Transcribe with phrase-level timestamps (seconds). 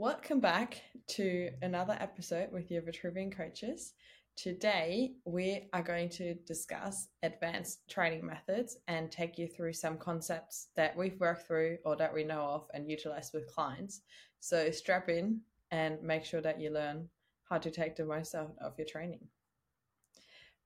[0.00, 3.94] Welcome back to another episode with your Vitruvian coaches.
[4.36, 10.68] Today, we are going to discuss advanced training methods and take you through some concepts
[10.76, 14.02] that we've worked through or that we know of and utilize with clients.
[14.38, 15.40] So, strap in
[15.72, 17.08] and make sure that you learn
[17.50, 19.26] how to take the most out of your training.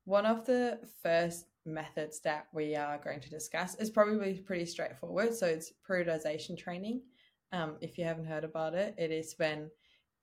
[0.04, 5.32] One of the first methods that we are going to discuss is probably pretty straightforward.
[5.32, 7.00] So, it's periodization training.
[7.52, 9.70] Um, if you haven't heard about it, it is when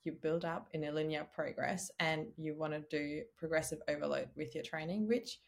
[0.04, 4.56] you build up in a linear progress and you want to do progressive overload with
[4.56, 5.40] your training, which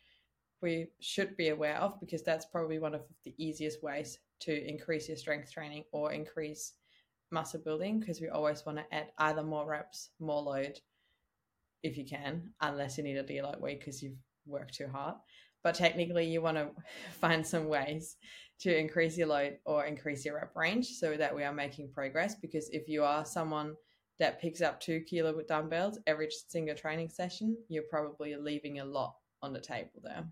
[0.62, 5.08] we should be aware of because that's probably one of the easiest ways to increase
[5.08, 6.74] your strength training or increase
[7.32, 10.80] muscle building because we always want to add either more reps, more load
[11.82, 15.16] if you can, unless you need a deload week because you've worked too hard.
[15.64, 16.70] But technically, you want to
[17.20, 18.18] find some ways
[18.60, 22.36] to increase your load or increase your rep range so that we are making progress.
[22.36, 23.76] Because if you are someone
[24.20, 28.86] that picks up two kilo with dumbbells every single training session, you're probably leaving a
[28.86, 30.24] lot on the table there.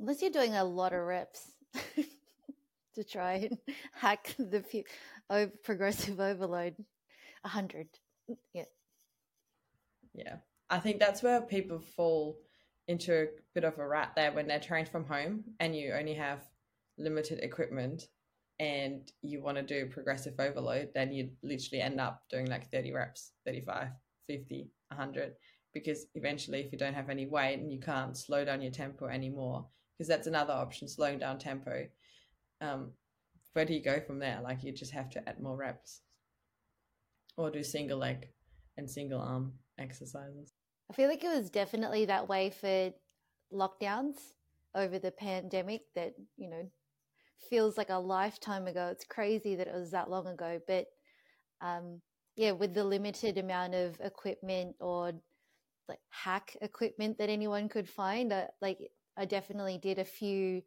[0.00, 1.52] Unless you're doing a lot of reps
[2.94, 3.58] to try and
[3.92, 4.84] hack the
[5.62, 6.74] progressive overload,
[7.42, 7.88] 100.
[8.54, 8.64] Yeah.
[10.14, 10.36] Yeah.
[10.70, 12.38] I think that's where people fall
[12.88, 16.14] into a bit of a rat there when they're trained from home and you only
[16.14, 16.40] have
[16.98, 18.08] limited equipment
[18.58, 22.92] and you want to do progressive overload, then you literally end up doing like 30
[22.92, 23.88] reps, 35,
[24.28, 25.32] 50, 100.
[25.74, 29.06] Because eventually, if you don't have any weight and you can't slow down your tempo
[29.06, 29.66] anymore,
[29.96, 31.86] because that's another option, slowing down tempo.
[32.60, 32.92] Um,
[33.54, 34.40] where do you go from there?
[34.42, 36.02] Like, you just have to add more reps
[37.36, 38.28] or do single leg
[38.76, 40.51] and single arm exercises.
[40.92, 42.92] I feel like it was definitely that way for
[43.50, 44.18] lockdowns
[44.74, 46.70] over the pandemic that, you know,
[47.48, 48.88] feels like a lifetime ago.
[48.92, 50.88] It's crazy that it was that long ago, but
[51.62, 52.02] um,
[52.36, 55.12] yeah, with the limited amount of equipment or
[55.88, 60.60] like hack equipment that anyone could find, uh, like I definitely did a few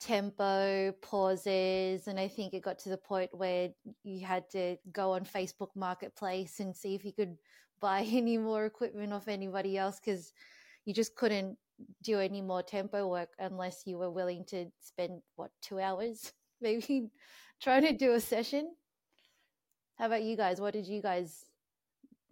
[0.00, 3.68] tempo pauses and i think it got to the point where
[4.02, 7.36] you had to go on facebook marketplace and see if you could
[7.80, 10.32] buy any more equipment off anybody else because
[10.84, 11.56] you just couldn't
[12.02, 17.10] do any more tempo work unless you were willing to spend what two hours maybe
[17.60, 18.72] trying to do a session?
[19.96, 20.60] How about you guys?
[20.60, 21.44] What did you guys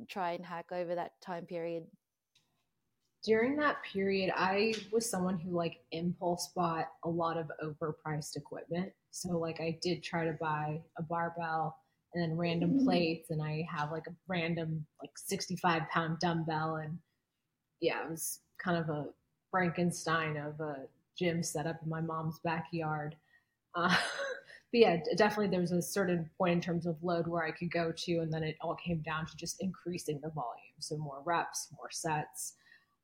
[0.09, 1.85] try and hack over that time period?
[3.25, 8.93] During that period i was someone who like impulse bought a lot of overpriced equipment.
[9.11, 11.77] So like i did try to buy a barbell
[12.15, 12.85] and then random mm-hmm.
[12.85, 16.99] plates and i have like a random like 65 pound dumbbell and
[17.81, 19.07] yeah it was kind of a
[19.51, 20.87] Frankenstein of a
[21.19, 23.17] gym set up in my mom's backyard.
[23.75, 23.89] Uh,
[24.73, 27.71] but yeah, definitely there was a certain point in terms of load where I could
[27.71, 30.79] go to, and then it all came down to just increasing the volume.
[30.81, 32.55] So more reps, more sets.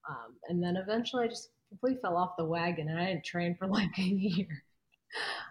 [0.08, 3.56] Um, and then eventually I just completely fell off the wagon and I didn't train
[3.58, 4.64] for like a year.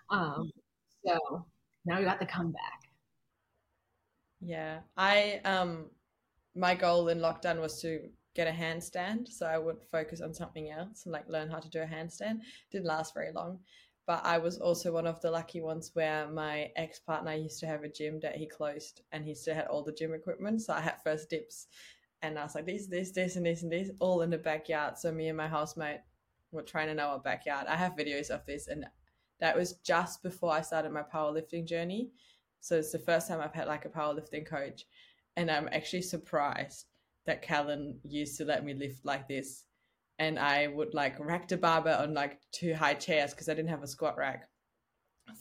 [0.10, 0.52] Um,
[1.06, 1.46] so
[1.86, 2.83] now we got the comeback.
[4.46, 5.90] Yeah, I um,
[6.56, 9.28] my goal in lockdown was to get a handstand.
[9.30, 12.40] So I would focus on something else and like learn how to do a handstand.
[12.72, 13.60] Didn't last very long.
[14.06, 17.68] But I was also one of the lucky ones where my ex partner used to
[17.68, 20.62] have a gym that he closed and he still had all the gym equipment.
[20.62, 21.68] So I had first dips
[22.22, 24.98] and I was like, this, this, this, and this, and this, all in the backyard.
[24.98, 26.02] So me and my housemate
[26.52, 27.68] were trying to know our backyard.
[27.68, 28.86] I have videos of this and
[29.40, 32.12] that was just before I started my powerlifting journey.
[32.64, 34.86] So it's the first time I've had like a powerlifting coach.
[35.36, 36.86] And I'm actually surprised
[37.26, 39.66] that Callan used to let me lift like this.
[40.18, 43.70] And I would like rack the barbell on like two high chairs because I didn't
[43.70, 44.48] have a squat rack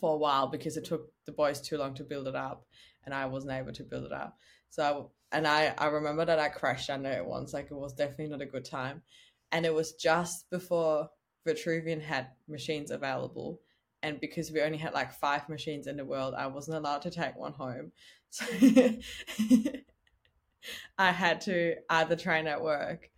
[0.01, 2.67] for a while because it took the boys too long to build it up
[3.05, 4.37] and I wasn't able to build it up.
[4.71, 7.53] So, and I, I remember that I crashed under it once.
[7.53, 9.01] Like it was definitely not a good time.
[9.53, 11.09] And it was just before
[11.47, 13.61] Vitruvian had machines available.
[14.03, 17.11] And because we only had like five machines in the world, I wasn't allowed to
[17.11, 17.93] take one home.
[18.35, 18.47] So
[20.99, 23.11] I had to either train at work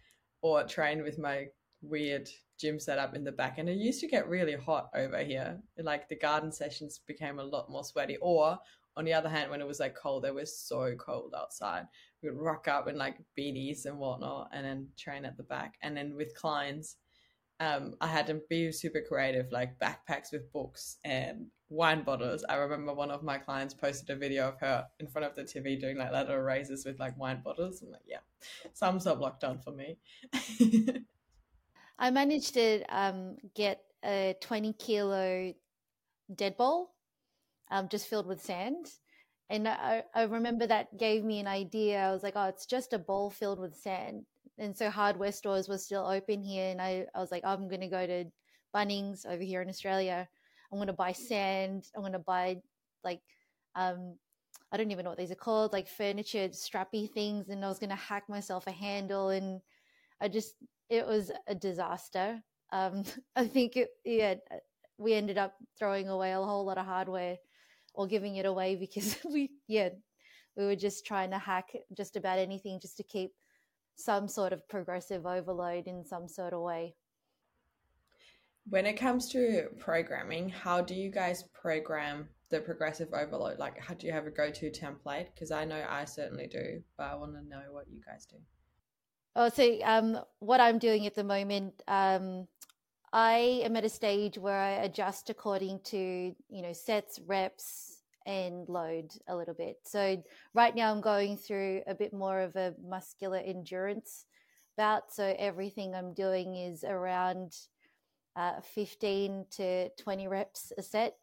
[0.42, 1.46] or train with my
[1.82, 2.28] weird
[2.58, 3.58] gym setup in the back.
[3.58, 5.60] And it used to get really hot over here.
[5.78, 8.16] Like the garden sessions became a lot more sweaty.
[8.20, 8.58] Or
[8.96, 11.86] on the other hand, when it was like cold, it was so cold outside.
[12.22, 15.74] We would rock up in like beanies and whatnot and then train at the back.
[15.82, 16.96] And then with clients,
[17.64, 22.44] um, I had to be super creative, like backpacks with books and wine bottles.
[22.48, 25.44] I remember one of my clients posted a video of her in front of the
[25.44, 27.82] TV doing like lateral raises with like wine bottles.
[27.82, 28.18] I'm like, yeah,
[28.74, 29.98] some of lockdown for me.
[31.98, 35.54] I managed to um, get a 20 kilo
[36.34, 36.94] dead ball
[37.70, 38.90] um, just filled with sand.
[39.48, 42.00] and I, I remember that gave me an idea.
[42.00, 44.26] I was like, oh, it's just a bowl filled with sand.
[44.58, 46.70] And so hardware stores were still open here.
[46.70, 48.24] And I, I was like, I'm going to go to
[48.74, 50.28] Bunnings over here in Australia.
[50.70, 51.84] I'm going to buy sand.
[51.94, 52.58] I'm going to buy
[53.02, 53.20] like,
[53.74, 54.16] um,
[54.72, 57.48] I don't even know what these are called, like furniture, strappy things.
[57.48, 59.28] And I was going to hack myself a handle.
[59.30, 59.60] And
[60.20, 60.54] I just,
[60.88, 62.40] it was a disaster.
[62.72, 63.04] Um,
[63.36, 64.34] I think it, yeah,
[64.98, 67.36] we ended up throwing away a whole lot of hardware
[67.94, 69.90] or giving it away because we yeah
[70.56, 73.32] we were just trying to hack just about anything just to keep
[73.96, 76.94] some sort of progressive overload in some sort of way.
[78.68, 83.58] When it comes to programming how do you guys program the progressive overload?
[83.58, 85.26] Like how do you have a go-to template?
[85.34, 88.36] Because i know i certainly do but i want to know what you guys do.
[89.36, 92.46] Oh so um, what i'm doing at the moment um,
[93.14, 97.93] I am at a stage where I adjust according to, you know, sets, reps,
[98.26, 99.78] and load a little bit.
[99.84, 100.22] So
[100.54, 104.26] right now I'm going through a bit more of a muscular endurance
[104.76, 105.12] bout.
[105.12, 107.54] So everything I'm doing is around
[108.36, 111.16] uh, 15 to 20 reps a set,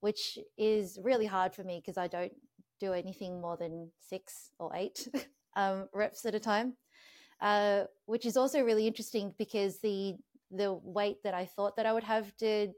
[0.00, 2.32] which is really hard for me because I don't
[2.80, 5.08] do anything more than six or eight
[5.56, 6.74] um, reps at a time.
[7.40, 10.14] Uh, which is also really interesting because the
[10.50, 12.72] the weight that I thought that I would have to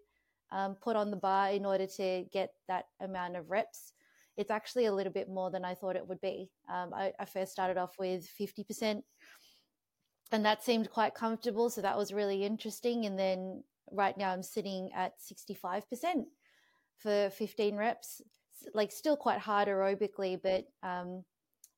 [0.53, 3.93] um, put on the bar in order to get that amount of reps.
[4.37, 6.51] It's actually a little bit more than I thought it would be.
[6.73, 9.03] Um, I, I first started off with 50%,
[10.31, 11.71] and that seemed quite comfortable.
[11.71, 13.07] So that was really interesting.
[13.07, 15.83] And then right now I'm sitting at 65%
[16.99, 18.23] for 15 reps.
[18.75, 21.25] Like still quite hard aerobically, but um,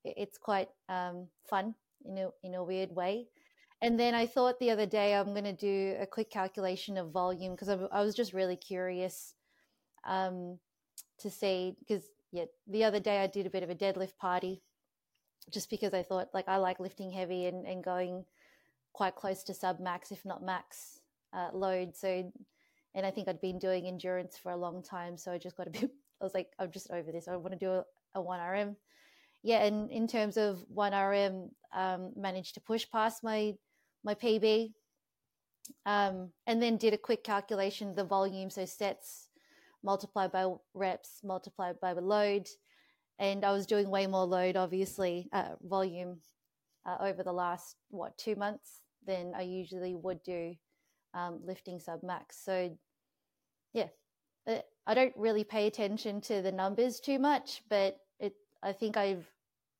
[0.04, 1.74] it's quite um, fun
[2.06, 3.26] in a in a weird way.
[3.82, 7.12] And then I thought the other day I'm going to do a quick calculation of
[7.12, 9.34] volume because I, I, was just really curious
[10.06, 10.58] um,
[11.20, 11.76] to see.
[11.78, 14.62] Because yeah, the other day I did a bit of a deadlift party
[15.50, 18.24] just because I thought like I like lifting heavy and, and going
[18.92, 21.00] quite close to sub max, if not max
[21.32, 21.96] uh, load.
[21.96, 22.30] So,
[22.94, 25.16] and I think I'd been doing endurance for a long time.
[25.16, 25.90] So I just got a bit,
[26.20, 27.28] I was like, I'm just over this.
[27.28, 27.84] I want to do a,
[28.14, 28.76] a 1RM.
[29.42, 33.54] Yeah, and in terms of 1RM, um, managed to push past my
[34.04, 34.72] my PB,
[35.86, 39.28] um, and then did a quick calculation of the volume, so sets
[39.82, 42.48] multiplied by reps multiplied by the load,
[43.18, 46.20] and I was doing way more load, obviously, uh, volume
[46.86, 50.54] uh, over the last what two months than I usually would do
[51.14, 52.38] um, lifting sub max.
[52.44, 52.76] So,
[53.72, 53.88] yeah,
[54.46, 58.96] uh, I don't really pay attention to the numbers too much, but it I think
[58.96, 59.26] I've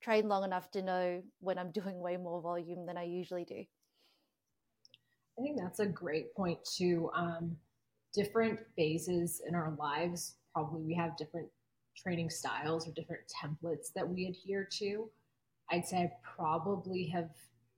[0.01, 3.65] trained long enough to know when I'm doing way more volume than I usually do.
[5.41, 7.11] I think that's a great point too.
[7.15, 7.57] Um,
[8.13, 11.49] different phases in our lives, probably we have different
[11.97, 15.09] training styles or different templates that we adhere to.
[15.71, 17.31] I'd say I probably have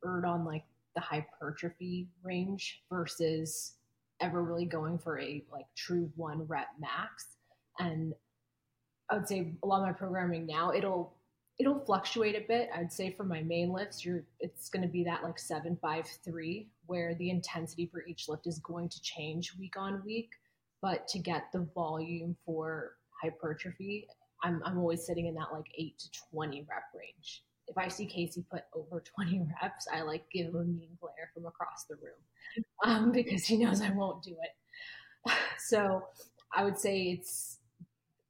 [0.04, 0.64] erred on like
[0.94, 3.74] the hypertrophy range versus
[4.20, 7.36] ever really going for a like true one rep max.
[7.78, 8.12] And
[9.08, 11.14] I would say a lot of my programming now, it'll
[11.58, 12.70] it'll fluctuate a bit.
[12.74, 16.06] I'd say for my main lifts, you're it's going to be that like seven five
[16.24, 20.28] three, where the intensity for each lift is going to change week on week.
[20.82, 24.06] But to get the volume for hypertrophy,
[24.42, 27.44] I'm I'm always sitting in that like eight to twenty rep range.
[27.66, 31.31] If I see Casey put over 20 reps, I like give him a mean glare
[31.32, 32.20] from across the room
[32.84, 35.32] um, because he knows I won't do it.
[35.58, 36.02] So
[36.55, 37.60] I would say it's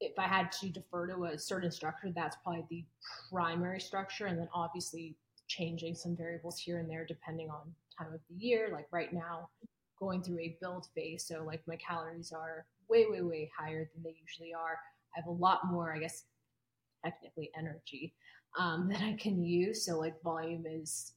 [0.01, 2.85] if I had to defer to a certain structure, that's probably the
[3.33, 4.27] primary structure.
[4.27, 5.17] And then obviously
[5.49, 8.71] changing some variables here and there depending on time of the year.
[8.73, 9.49] Like right now,
[10.03, 11.25] going through a build phase.
[11.27, 14.79] So like my calories are way, way, way higher than they usually are.
[15.15, 16.25] I have a lot more, I guess,
[17.05, 18.15] technically energy
[18.59, 19.87] um, that I can use.
[19.87, 21.13] So like volume is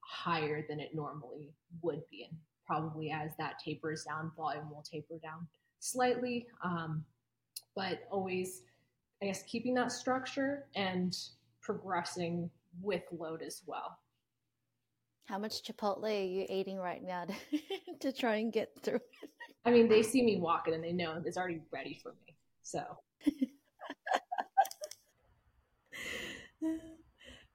[0.00, 2.26] higher than it normally would be.
[2.30, 5.46] And probably as that tapers down, volume will taper down
[5.80, 6.46] slightly.
[6.64, 7.04] Um,
[7.76, 8.62] but always,
[9.22, 11.16] I guess, keeping that structure and
[11.60, 13.98] progressing with load as well.
[15.30, 17.34] How much Chipotle are you eating right now to,
[18.00, 18.98] to try and get through?
[19.64, 22.34] I mean, they see me walking and they know it's already ready for me.
[22.62, 22.82] So.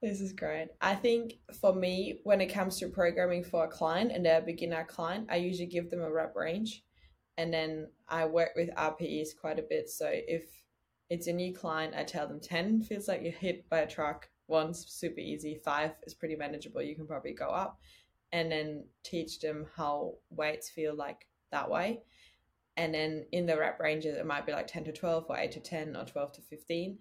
[0.01, 0.69] this is great.
[0.79, 4.45] I think for me, when it comes to programming for a client and they're a
[4.45, 6.81] beginner client, I usually give them a rep range
[7.37, 9.89] and then I work with RPEs quite a bit.
[9.89, 10.45] So if
[11.09, 14.29] it's a new client, I tell them 10 feels like you're hit by a truck.
[14.47, 15.59] One's super easy.
[15.63, 16.81] Five is pretty manageable.
[16.81, 17.79] You can probably go up
[18.31, 22.01] and then teach them how weights feel like that way.
[22.77, 25.51] And then in the rep ranges, it might be like 10 to 12 or 8
[25.53, 26.97] to 10 or 12 to 15.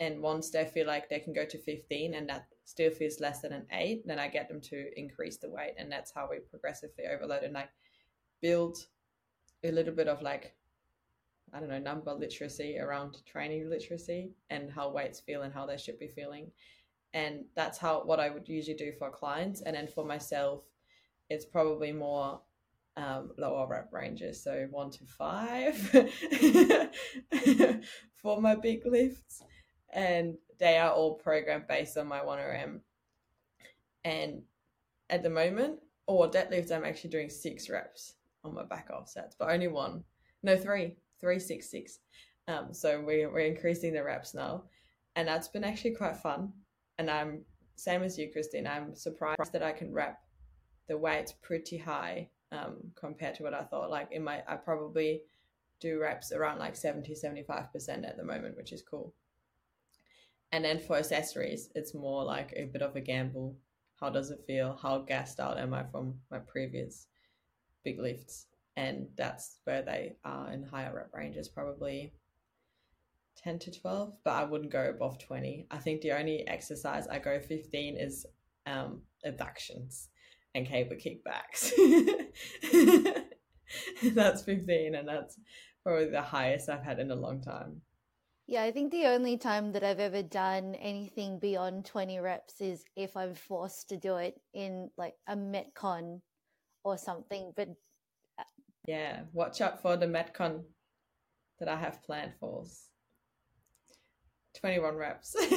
[0.00, 3.40] And once they feel like they can go to 15 and that still feels less
[3.40, 5.74] than an eight, then I get them to increase the weight.
[5.76, 7.70] And that's how we progressively overload and like
[8.40, 8.78] build
[9.64, 10.54] a little bit of like,
[11.52, 15.76] I don't know, number literacy around training literacy and how weights feel and how they
[15.76, 16.52] should be feeling.
[17.18, 19.60] And that's how what I would usually do for clients.
[19.62, 20.62] And then for myself,
[21.28, 22.40] it's probably more
[22.96, 25.76] um, lower rep ranges, so one to five
[28.22, 29.42] for my big lifts,
[29.92, 32.78] and they are all programmed based on my 1RM.
[34.04, 34.42] And
[35.10, 39.34] at the moment, or deadlifts, I'm actually doing six reps on my back off sets,
[39.36, 40.04] but only one,
[40.44, 41.98] no three, three six six.
[42.46, 44.64] Um, so we, we're increasing the reps now,
[45.16, 46.52] and that's been actually quite fun.
[46.98, 47.44] And I'm
[47.76, 48.66] same as you, Christine.
[48.66, 50.18] I'm surprised that I can rep
[50.88, 53.90] the weights pretty high um, compared to what I thought.
[53.90, 55.22] Like in my, I probably
[55.80, 59.14] do reps around like 70, 75% at the moment, which is cool.
[60.50, 63.56] And then for accessories, it's more like a bit of a gamble.
[64.00, 64.78] How does it feel?
[64.80, 67.06] How gassed out am I from my previous
[67.84, 68.46] big lifts?
[68.76, 72.12] And that's where they are in higher rep ranges, probably
[73.42, 75.66] 10 to 12, but I wouldn't go above 20.
[75.70, 78.26] I think the only exercise I go 15 is
[78.66, 80.08] um, abductions
[80.54, 81.72] and cable kickbacks.
[84.14, 85.38] that's 15, and that's
[85.84, 87.82] probably the highest I've had in a long time.
[88.46, 92.82] Yeah, I think the only time that I've ever done anything beyond 20 reps is
[92.96, 96.22] if I'm forced to do it in like a Metcon
[96.82, 97.52] or something.
[97.54, 97.68] But
[98.38, 98.44] uh,
[98.86, 100.62] yeah, watch out for the Metcon
[101.60, 102.64] that I have planned for.
[104.54, 105.36] 21 reps.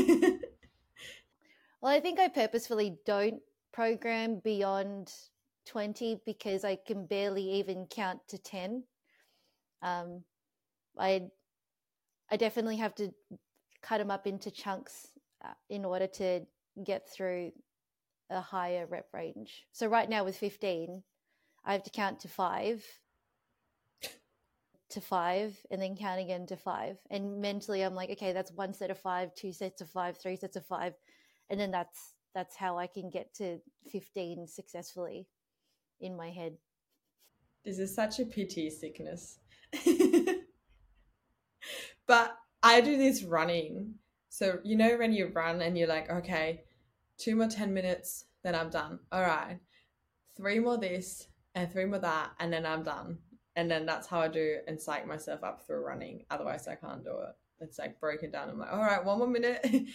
[1.82, 5.12] well, I think I purposefully don't program beyond
[5.68, 8.84] 20 because I can barely even count to 10.
[9.82, 10.24] Um,
[10.98, 11.30] I
[12.30, 13.12] I definitely have to
[13.82, 15.08] cut them up into chunks
[15.44, 16.42] uh, in order to
[16.84, 17.52] get through
[18.30, 19.66] a higher rep range.
[19.74, 21.04] So right now with 15,
[21.66, 22.84] I have to count to 5
[24.92, 26.98] to 5 and then count again to 5.
[27.10, 30.36] And mentally I'm like, okay, that's one set of 5, two sets of 5, three
[30.36, 30.94] sets of 5
[31.52, 33.60] and then that's that's how I can get to
[33.92, 35.28] 15 successfully
[36.00, 36.54] in my head.
[37.66, 39.40] This is such a pity sickness.
[42.08, 43.96] but I do this running.
[44.30, 46.64] So, you know, when you run and you're like, okay,
[47.18, 49.00] two more 10 minutes, then I'm done.
[49.12, 49.60] All right.
[50.38, 53.18] Three more this and three more that, and then I'm done.
[53.56, 56.26] And then that's how I do and psych myself up through running.
[56.30, 57.36] Otherwise, I can't do it.
[57.60, 58.50] It's like broken down.
[58.50, 59.64] I'm like, all right, one more minute,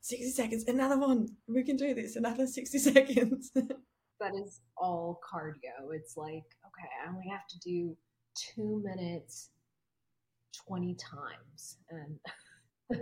[0.00, 1.28] 60 seconds, another one.
[1.46, 3.50] We can do this, another 60 seconds.
[3.54, 5.92] that is all cardio.
[5.94, 7.96] It's like, okay, I only have to do
[8.34, 9.50] two minutes
[10.66, 11.76] 20 times.
[11.90, 13.00] And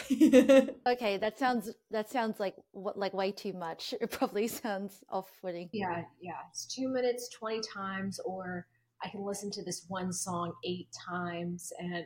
[0.86, 3.94] okay, that sounds that sounds like what like way too much.
[4.00, 5.70] It probably sounds off-putting.
[5.72, 6.32] Yeah, yeah.
[6.50, 8.66] It's two minutes, 20 times, or
[9.04, 12.04] I can listen to this one song eight times and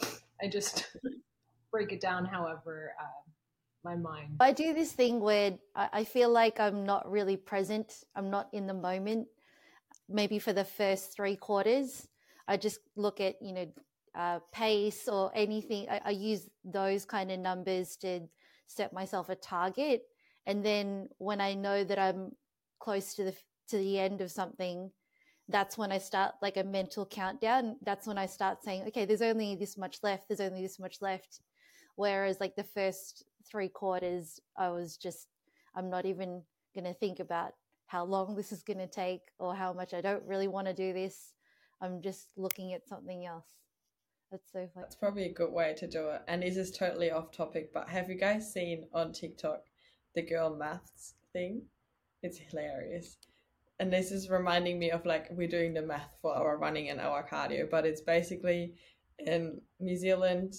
[0.42, 0.86] I just
[1.72, 3.30] break it down however uh,
[3.84, 4.36] my mind.
[4.40, 8.04] I do this thing where I, feel like I'm not really present.
[8.14, 9.28] I'm not in the moment.
[10.08, 12.06] Maybe for the first three quarters,
[12.46, 13.66] I just look at you know
[14.16, 15.86] uh, pace or anything.
[15.90, 18.20] I, I use those kind of numbers to
[18.66, 20.02] set myself a target,
[20.46, 22.32] and then when I know that I'm
[22.80, 23.34] close to the
[23.68, 24.90] to the end of something,
[25.48, 27.76] that's when I start like a mental countdown.
[27.82, 30.28] That's when I start saying, okay, there's only this much left.
[30.28, 31.40] There's only this much left.
[31.96, 35.28] Whereas like the first three quarters, I was just,
[35.74, 36.42] I'm not even
[36.74, 37.54] going to think about
[37.86, 40.74] how long this is going to take or how much I don't really want to
[40.74, 41.32] do this.
[41.80, 43.46] I'm just looking at something else.
[44.30, 44.84] That's so funny.
[44.84, 46.22] That's probably a good way to do it.
[46.28, 49.62] And this is totally off topic, but have you guys seen on TikTok
[50.14, 51.62] the girl maths thing?
[52.22, 53.16] It's hilarious.
[53.80, 57.00] And this is reminding me of like we're doing the math for our running and
[57.00, 58.74] our cardio, but it's basically
[59.18, 60.54] in New Zealand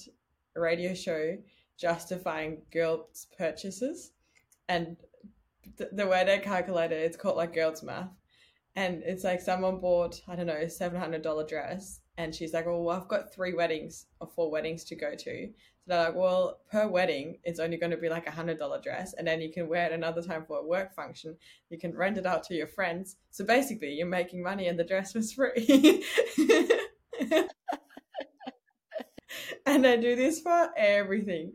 [0.56, 1.38] radio show
[1.78, 4.12] justifying girls' purchases,
[4.68, 4.98] and
[5.78, 8.10] th- the way they calculate it, it's called like girls' math,
[8.76, 12.68] and it's like someone bought I don't know seven hundred dollar dress, and she's like,
[12.68, 15.50] oh, well, I've got three weddings or four weddings to go to.
[15.90, 19.16] They're like, well, per wedding, it's only going to be like a hundred dollar dress,
[19.18, 21.36] and then you can wear it another time for a work function.
[21.72, 23.16] You can rent it out to your friends.
[23.32, 26.06] So basically, you're making money, and the dress was free.
[29.66, 31.54] and I do this for everything.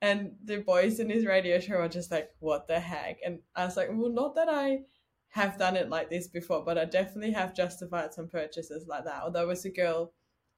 [0.00, 3.18] And the boys in his radio show are just like, what the heck?
[3.26, 4.82] And I was like, well, not that I
[5.30, 9.22] have done it like this before, but I definitely have justified some purchases like that.
[9.24, 10.12] Although it was a girl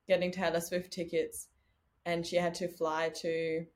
[0.06, 1.48] getting Taylor Swift tickets
[2.06, 3.66] and she had to fly to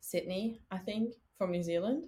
[0.00, 2.06] Sydney, I think, from New Zealand.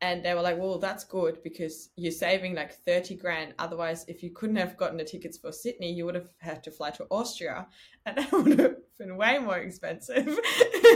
[0.00, 3.54] And they were like, well, that's good because you're saving like 30 grand.
[3.58, 6.70] Otherwise, if you couldn't have gotten the tickets for Sydney, you would have had to
[6.70, 7.66] fly to Austria
[8.04, 10.38] and that would have been way more expensive.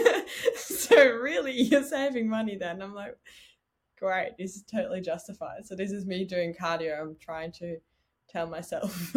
[0.56, 2.80] so, really, you're saving money then.
[2.80, 3.16] I'm like,
[3.98, 5.64] great, this is totally justified.
[5.64, 7.00] So, this is me doing cardio.
[7.00, 7.78] I'm trying to
[8.28, 9.16] tell myself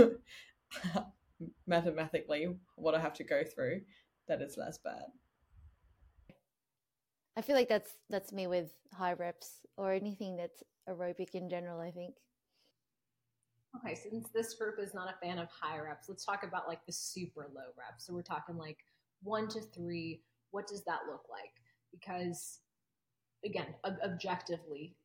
[1.67, 3.81] mathematically what I have to go through
[4.27, 5.05] that it's less bad.
[7.35, 11.79] I feel like that's that's me with high reps or anything that's aerobic in general,
[11.79, 12.15] I think.
[13.75, 16.85] Okay, since this group is not a fan of high reps, let's talk about like
[16.85, 18.05] the super low reps.
[18.05, 18.77] So we're talking like
[19.23, 20.21] one to three.
[20.51, 21.49] What does that look like?
[21.91, 22.59] Because
[23.43, 24.95] again, ob- objectively,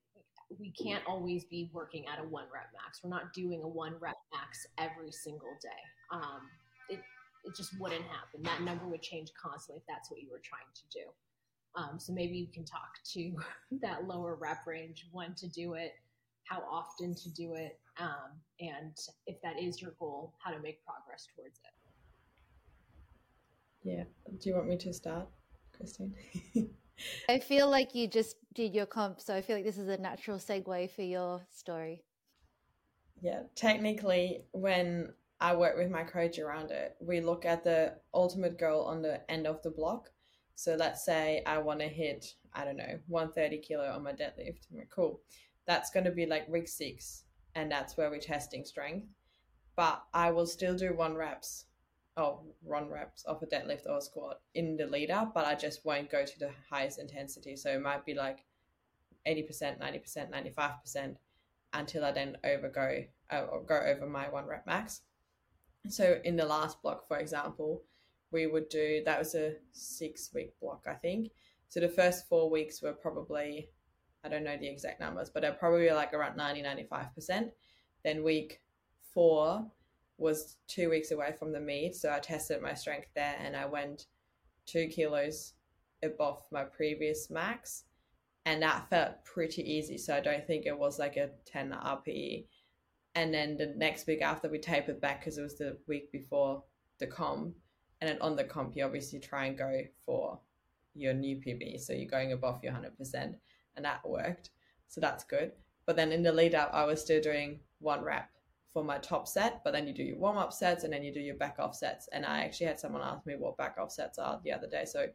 [0.58, 3.00] we can't always be working at a one rep max.
[3.02, 5.68] We're not doing a one rep max every single day.
[6.12, 6.42] Um,
[7.49, 8.43] it it just wouldn't happen.
[8.43, 11.05] That number would change constantly if that's what you were trying to do.
[11.75, 13.33] Um, so maybe you can talk to
[13.81, 15.93] that lower rep range, when to do it,
[16.45, 20.85] how often to do it, um, and if that is your goal, how to make
[20.85, 21.75] progress towards it.
[23.88, 24.05] Yeah.
[24.38, 25.28] Do you want me to start,
[25.76, 26.14] Christine?
[27.28, 29.97] I feel like you just did your comp, so I feel like this is a
[29.99, 32.02] natural segue for your story.
[33.21, 38.59] Yeah, technically, when I work with my coach around it, we look at the ultimate
[38.59, 40.11] goal on the end of the block.
[40.57, 44.66] So let's say I want to hit, I don't know, 130 kilo on my deadlift.
[44.90, 45.21] cool.
[45.66, 47.23] That's going to be like week six.
[47.54, 49.07] And that's where we're testing strength.
[49.76, 51.66] But I will still do one reps
[52.16, 55.54] or run reps of a deadlift or a squat in the lead up, but I
[55.54, 57.54] just won't go to the highest intensity.
[57.54, 58.45] So it might be like
[59.26, 61.16] 80%, 90%, 95%
[61.75, 65.02] until I then overgo uh, or go over my one rep max.
[65.88, 67.83] So in the last block, for example,
[68.30, 71.30] we would do that was a six week block, I think.
[71.68, 73.71] So the first four weeks were probably,
[74.25, 77.51] I don't know the exact numbers, but they're probably like around 90, 95%.
[78.05, 78.61] Then week
[79.12, 79.66] four
[80.16, 81.94] was two weeks away from the meet.
[81.94, 84.07] So I tested my strength there and I went
[84.66, 85.55] two kilos
[86.03, 87.85] above my previous max.
[88.46, 89.98] And that felt pretty easy.
[89.98, 92.46] So I don't think it was like a 10 RPE.
[93.14, 96.62] And then the next week after we tapered back because it was the week before
[96.99, 97.55] the comp,
[98.01, 100.38] and then on the comp, you obviously try and go for
[100.94, 101.81] your new PB.
[101.81, 104.51] So you're going above your 100%, and that worked.
[104.88, 105.53] So that's good.
[105.87, 108.29] But then in the lead up, I was still doing one rep
[108.73, 111.12] for my top set, but then you do your warm up sets and then you
[111.12, 112.09] do your back off sets.
[112.12, 114.85] And I actually had someone ask me what back off sets are the other day.
[114.85, 115.07] So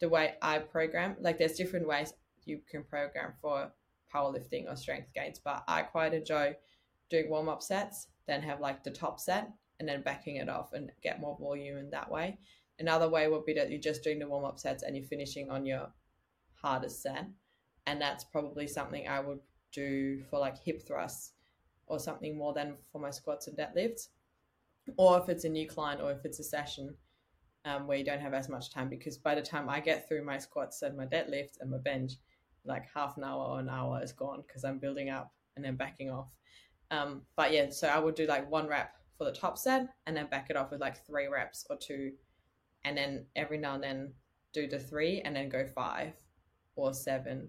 [0.00, 2.12] the way I program, like there's different ways
[2.44, 3.72] you can program for
[4.14, 6.54] powerlifting or strength gains, but I quite enjoy
[7.12, 10.72] doing warm up sets, then have like the top set and then backing it off
[10.72, 12.38] and get more volume in that way.
[12.78, 15.50] Another way would be that you're just doing the warm up sets and you're finishing
[15.50, 15.92] on your
[16.54, 17.26] hardest set.
[17.86, 19.40] And that's probably something I would
[19.72, 21.32] do for like hip thrusts
[21.86, 24.08] or something more than for my squats and deadlifts.
[24.96, 26.94] Or if it's a new client or if it's a session
[27.64, 30.24] um, where you don't have as much time, because by the time I get through
[30.24, 32.12] my squats and my deadlifts and my bench,
[32.64, 35.76] like half an hour or an hour is gone because I'm building up and then
[35.76, 36.32] backing off.
[36.92, 40.16] Um, but yeah, so I would do like one rep for the top set and
[40.16, 42.12] then back it off with like three reps or two.
[42.84, 44.12] And then every now and then
[44.52, 46.12] do the three and then go five
[46.76, 47.48] or seven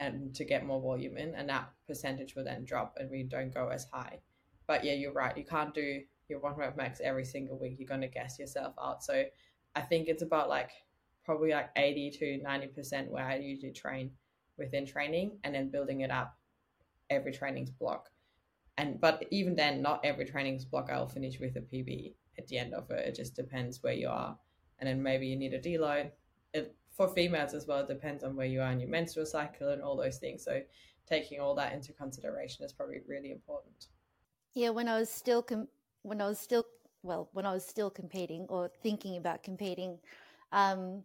[0.00, 1.34] and to get more volume in.
[1.34, 4.18] And that percentage will then drop and we don't go as high.
[4.66, 5.36] But yeah you're right.
[5.36, 7.76] You can't do your one rep max every single week.
[7.78, 9.02] You're going to gas yourself out.
[9.02, 9.24] So
[9.74, 10.70] i think it's about like
[11.24, 14.10] probably like 80 to 90 percent where i usually train
[14.58, 16.36] within training and then building it up
[17.08, 18.10] every training's block
[18.78, 22.58] and but even then, not every trainings block I'll finish with a PB at the
[22.58, 23.06] end of it.
[23.06, 24.36] It just depends where you are,
[24.78, 26.10] and then maybe you need a deload.
[26.52, 29.70] It, for females as well, it depends on where you are in your menstrual cycle
[29.70, 30.44] and all those things.
[30.44, 30.60] So
[31.06, 33.86] taking all that into consideration is probably really important.
[34.54, 35.68] Yeah, when I was still com-
[36.02, 36.64] when I was still
[37.02, 39.98] well, when I was still competing or thinking about competing,
[40.52, 41.02] um,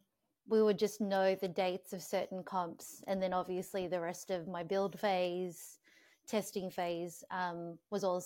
[0.48, 4.48] we would just know the dates of certain comps, and then obviously the rest of
[4.48, 5.80] my build phase,
[6.28, 8.24] testing phase um, was all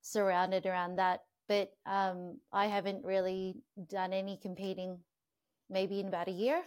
[0.00, 1.22] surrounded around that.
[1.48, 3.56] But um, I haven't really
[3.88, 4.98] done any competing
[5.70, 6.62] maybe in about a year.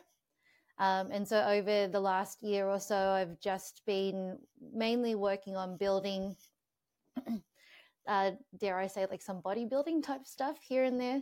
[0.80, 4.38] Um, and so over the last year or so, I've just been
[4.74, 6.36] mainly working on building,
[8.08, 11.22] uh, dare I say, like some bodybuilding type stuff here and there.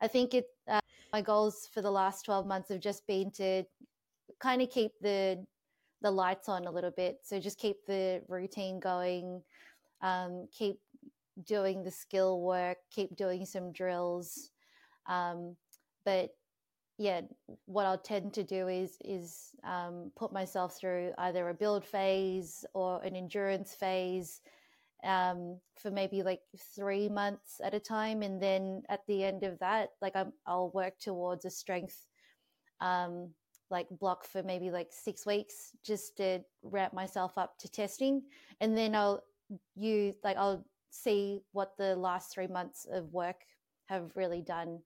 [0.00, 0.46] I think it.
[0.68, 0.80] Uh,
[1.12, 3.64] my goals for the last twelve months have just been to
[4.38, 5.44] kind of keep the
[6.02, 7.18] the lights on a little bit.
[7.22, 9.42] So just keep the routine going,
[10.02, 10.78] um, keep
[11.44, 14.50] doing the skill work, keep doing some drills,
[15.08, 15.56] um,
[16.04, 16.30] but
[16.98, 17.20] yeah,
[17.66, 22.64] what I'll tend to do is is um, put myself through either a build phase
[22.72, 24.40] or an endurance phase
[25.04, 26.40] um, for maybe like
[26.74, 30.70] three months at a time, and then at the end of that, like I'm, I'll
[30.70, 32.06] work towards a strength
[32.80, 33.30] um,
[33.70, 38.22] like block for maybe like six weeks just to ramp myself up to testing,
[38.60, 39.22] and then I'll
[39.74, 43.42] you like I'll see what the last three months of work
[43.86, 44.80] have really done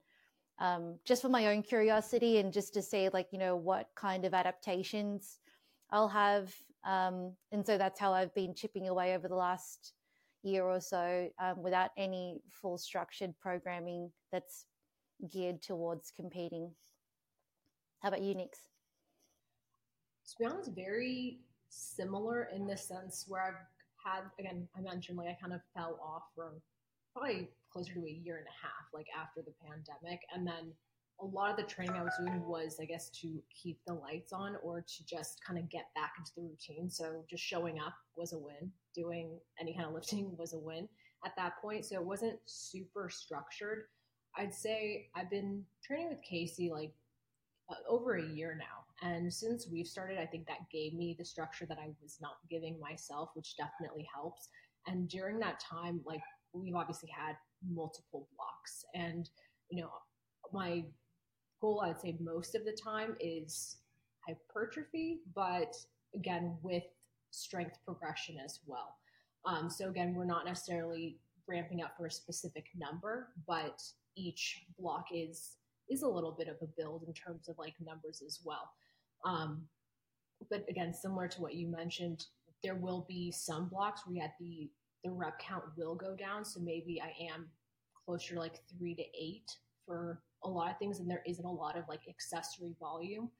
[0.58, 4.24] um, just for my own curiosity and just to see like you know what kind
[4.24, 5.38] of adaptations
[5.90, 6.52] i'll have
[6.84, 9.94] um, and so that's how i've been chipping away over the last
[10.42, 14.66] year or so um, without any full structured programming that's
[15.28, 16.70] geared towards competing.
[18.00, 18.58] How about you nix
[20.30, 25.28] to be honest very similar in the sense where i've had again i mentioned like
[25.28, 26.52] i kind of fell off from
[27.12, 30.20] probably closer to a year and a half, like after the pandemic.
[30.34, 30.72] And then
[31.20, 34.32] a lot of the training I was doing was, I guess, to keep the lights
[34.32, 36.90] on or to just kind of get back into the routine.
[36.90, 38.72] So just showing up was a win.
[38.94, 40.88] Doing any kind of lifting was a win
[41.24, 41.84] at that point.
[41.84, 43.84] So it wasn't super structured.
[44.36, 46.92] I'd say I've been training with Casey like
[47.68, 48.79] uh, over a year now.
[49.02, 52.34] And since we've started, I think that gave me the structure that I was not
[52.50, 54.48] giving myself, which definitely helps.
[54.86, 56.20] And during that time, like
[56.52, 57.36] we've obviously had
[57.68, 58.84] multiple blocks.
[58.94, 59.28] And,
[59.70, 59.90] you know,
[60.52, 60.84] my
[61.60, 63.78] goal, I'd say most of the time is
[64.26, 65.74] hypertrophy, but
[66.14, 66.82] again, with
[67.30, 68.96] strength progression as well.
[69.46, 73.80] Um, so again, we're not necessarily ramping up for a specific number, but
[74.16, 75.56] each block is
[75.88, 78.70] is a little bit of a build in terms of like numbers as well.
[79.24, 79.62] Um,
[80.48, 82.24] but again, similar to what you mentioned,
[82.62, 84.70] there will be some blocks where had the
[85.04, 86.44] the rep count will go down.
[86.44, 87.48] So maybe I am
[88.04, 89.50] closer to like three to eight
[89.86, 93.30] for a lot of things, and there isn't a lot of like accessory volume,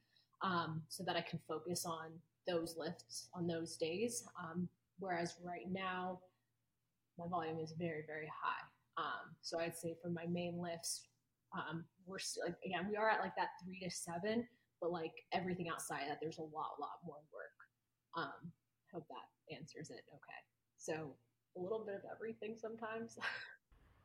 [0.41, 2.11] um, so that I can focus on
[2.47, 4.23] those lifts on those days.
[4.39, 4.67] Um,
[4.99, 6.19] whereas right now,
[7.17, 8.63] my volume is very very high.
[8.97, 11.07] Um, so I'd say for my main lifts,
[11.55, 14.47] um, we're still like again we are at like that three to seven,
[14.81, 17.55] but like everything outside that, there's a lot lot more work.
[18.17, 18.51] Um,
[18.93, 20.03] hope that answers it.
[20.09, 20.41] Okay,
[20.77, 21.15] so
[21.57, 23.17] a little bit of everything sometimes.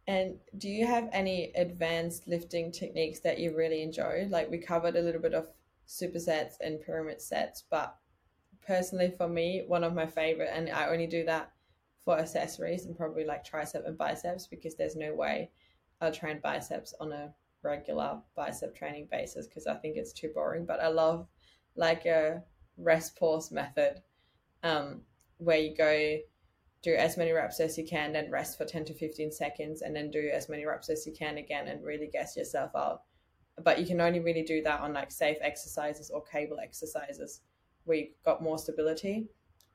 [0.09, 4.29] And do you have any advanced lifting techniques that you really enjoy?
[4.31, 5.49] Like we covered a little bit of
[5.89, 7.97] supersets and pyramid sets, but
[8.65, 11.51] personally for me, one of my favorite, and I only do that
[12.05, 15.51] for accessories and probably like tricep and biceps because there's no way
[16.01, 17.35] I'll train biceps on a
[17.67, 20.65] regular bicep training basis because I think it's too boring.
[20.65, 21.27] But I love
[21.75, 22.43] like a
[22.79, 24.03] rest pause method
[24.63, 25.03] um,
[25.39, 26.19] where you go
[26.83, 29.95] do as many reps as you can, then rest for 10 to 15 seconds, and
[29.95, 33.03] then do as many reps as you can again and really gas yourself out.
[33.63, 37.41] But you can only really do that on like safe exercises or cable exercises
[37.85, 39.29] where you've got more stability.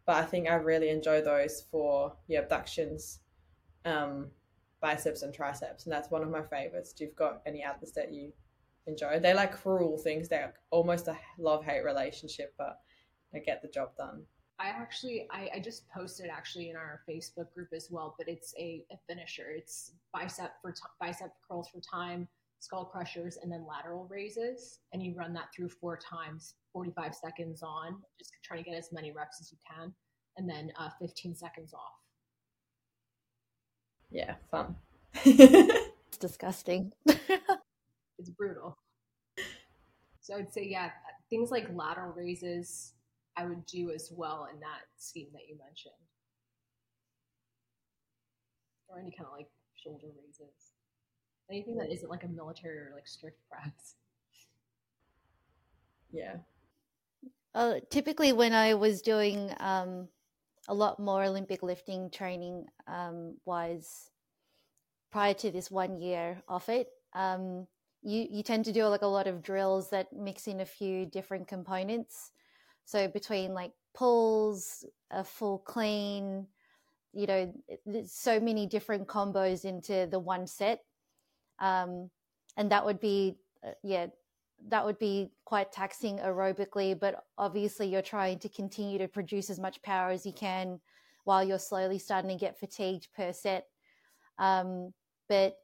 [0.06, 3.20] But I think I really enjoy those for your abductions,
[3.84, 4.28] um,
[4.82, 5.86] biceps, and triceps.
[5.86, 6.94] And that's one of my favorites.
[6.94, 8.34] Do you've got any others that you
[8.88, 9.20] enjoy?
[9.20, 12.80] They're like cruel things, they're almost a love hate relationship, but
[13.32, 14.24] they get the job done.
[14.60, 18.54] I actually I, I, just posted actually in our Facebook group as well, but it's
[18.60, 19.48] a, a finisher.
[19.50, 22.28] It's bicep for t- bicep curls for time,
[22.60, 27.64] skull crushers, and then lateral raises, and you run that through four times, 45 seconds
[27.64, 29.92] on, just trying to get as many reps as you can,
[30.38, 32.01] and then uh, 15 seconds off.
[34.12, 34.76] Yeah, fun.
[35.26, 36.92] it's disgusting.
[37.06, 38.78] it's brutal.
[40.20, 40.90] So I'd say yeah,
[41.30, 42.94] things like lateral raises
[43.38, 45.94] I would do as well in that scheme that you mentioned.
[48.88, 49.48] Or any kind of like
[49.82, 50.74] shoulder raises.
[51.50, 53.96] Anything that isn't like a military or like strict press.
[56.12, 56.36] Yeah.
[57.54, 60.08] Uh, typically, when I was doing um,
[60.68, 64.10] a lot more Olympic lifting training um, wise
[65.12, 67.68] prior to this one year of it, um,
[68.02, 71.06] you, you tend to do like a lot of drills that mix in a few
[71.06, 72.32] different components.
[72.86, 76.48] So between like pulls, a full clean,
[77.14, 77.54] you know,
[77.86, 80.80] there's so many different combos into the one set.
[81.60, 82.10] Um,
[82.58, 84.08] and that would be, uh, yeah,
[84.70, 89.60] that would be quite taxing aerobically, but obviously you're trying to continue to produce as
[89.60, 90.80] much power as you can
[91.24, 93.68] while you're slowly starting to get fatigued per set.
[94.38, 94.94] Um,
[95.30, 95.58] but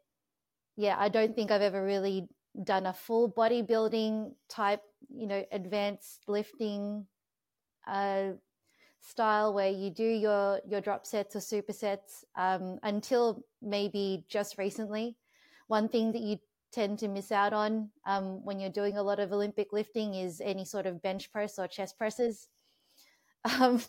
[0.76, 2.28] yeah, I don't think I've ever really
[2.64, 7.06] done a full bodybuilding type, you know, advanced lifting
[7.88, 8.32] uh,
[9.00, 15.16] style where you do your your drop sets or supersets um, until maybe just recently.
[15.68, 16.38] One thing that you
[16.78, 20.40] tend to miss out on um, when you're doing a lot of Olympic lifting is
[20.40, 22.48] any sort of bench press or chest presses.
[23.62, 23.82] Um,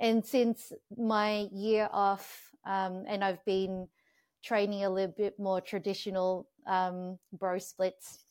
[0.00, 3.86] and since my year off, um, and I've been
[4.42, 8.24] training a little bit more traditional um, bro splits,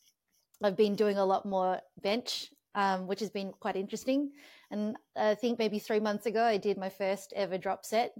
[0.63, 4.31] I've been doing a lot more bench, um, which has been quite interesting.
[4.71, 8.15] And I think maybe three months ago, I did my first ever drop set,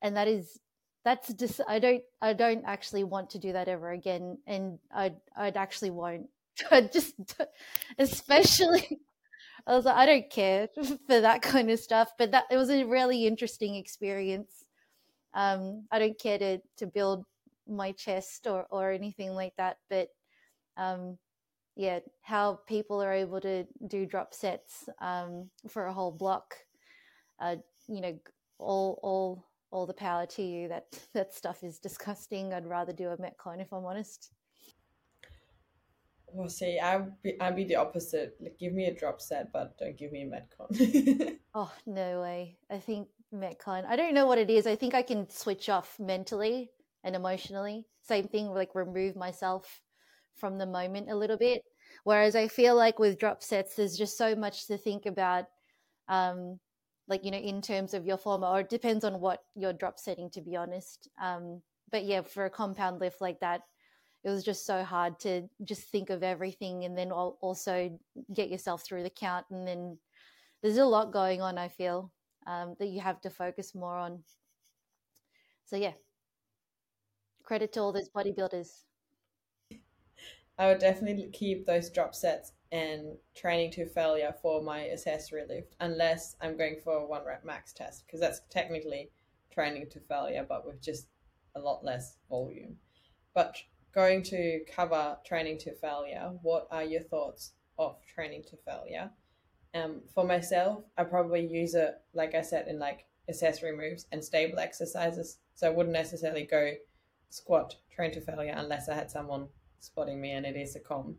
[0.00, 0.60] and that is
[1.04, 5.12] that's just I don't I don't actually want to do that ever again, and I
[5.36, 6.28] I'd actually won't.
[6.70, 7.14] I just
[7.98, 9.00] especially
[9.66, 10.68] I was like I don't care
[11.08, 14.64] for that kind of stuff, but that it was a really interesting experience.
[15.34, 17.24] Um, I don't care to to build
[17.68, 20.08] my chest or or anything like that, but
[20.76, 21.18] um,
[21.76, 26.54] yeah, how people are able to do drop sets um, for a whole block,
[27.40, 27.56] uh,
[27.88, 28.18] you know,
[28.58, 30.68] all all all the power to you.
[30.68, 32.52] That that stuff is disgusting.
[32.52, 34.30] I'd rather do a metcon if I'm honest.
[36.34, 38.36] Well, see, I'd be, I'd be the opposite.
[38.40, 41.36] Like, give me a drop set, but don't give me a metcon.
[41.54, 42.56] oh no way!
[42.70, 43.84] I think metcon.
[43.86, 44.66] I don't know what it is.
[44.66, 46.70] I think I can switch off mentally
[47.04, 47.86] and emotionally.
[48.02, 49.82] Same thing, like remove myself
[50.36, 51.62] from the moment a little bit.
[52.04, 55.44] Whereas I feel like with drop sets, there's just so much to think about.
[56.08, 56.58] Um,
[57.08, 59.98] like you know in terms of your form or it depends on what you're drop
[59.98, 61.08] setting to be honest.
[61.20, 63.62] Um, but yeah for a compound lift like that
[64.24, 67.98] it was just so hard to just think of everything and then also
[68.32, 69.46] get yourself through the count.
[69.50, 69.98] And then
[70.62, 72.12] there's a lot going on i feel
[72.46, 74.22] um, that you have to focus more on.
[75.64, 75.92] So yeah.
[77.42, 78.82] Credit to all those bodybuilders.
[80.58, 85.76] I would definitely keep those drop sets and training to failure for my accessory lift
[85.80, 89.10] unless I'm going for a one rep max test because that's technically
[89.52, 91.06] training to failure but with just
[91.54, 92.76] a lot less volume.
[93.34, 93.56] But
[93.94, 99.10] going to cover training to failure, what are your thoughts of training to failure?
[99.74, 104.24] Um, for myself, I probably use it, like I said, in like accessory moves and
[104.24, 105.38] stable exercises.
[105.54, 106.72] So I wouldn't necessarily go
[107.28, 109.48] squat train to failure unless I had someone
[109.80, 111.16] spotting me and it is a com.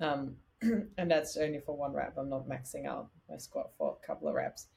[0.00, 0.36] Um,
[0.98, 2.14] and that's only for one rep.
[2.18, 4.68] I'm not maxing out my squat for a couple of reps.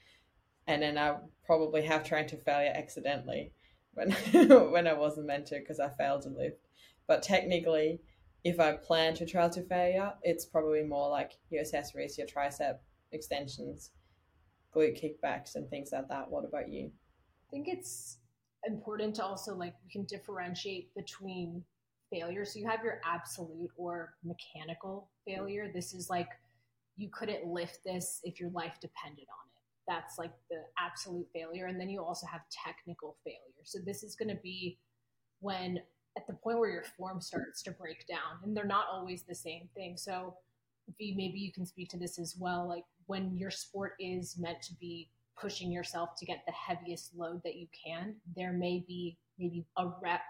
[0.67, 3.52] And then I probably have trained to failure accidentally
[3.93, 4.12] when
[4.72, 6.67] when I wasn't meant to because I failed to lift.
[7.08, 8.00] But technically,
[8.43, 12.78] if I plan to trail to failure, it's probably more like your accessories, your tricep
[13.12, 13.91] extensions,
[14.74, 16.30] glute kickbacks, and things like that.
[16.30, 16.91] What about you?
[17.48, 18.17] I think it's
[18.65, 21.63] important to also like we can differentiate between
[22.13, 22.45] failure.
[22.45, 25.71] So you have your absolute or mechanical failure.
[25.73, 26.30] This is like
[26.95, 29.63] you couldn't lift this if your life depended on it.
[29.88, 31.65] That's like the absolute failure.
[31.65, 33.63] And then you also have technical failure.
[33.63, 34.78] So this is going to be
[35.39, 35.80] when
[36.15, 39.34] at the point where your form starts to break down, and they're not always the
[39.34, 39.97] same thing.
[39.97, 40.36] So
[40.99, 42.69] V, maybe you can speak to this as well.
[42.69, 47.41] Like when your sport is meant to be pushing yourself to get the heaviest load
[47.43, 50.21] that you can, there may be maybe a rep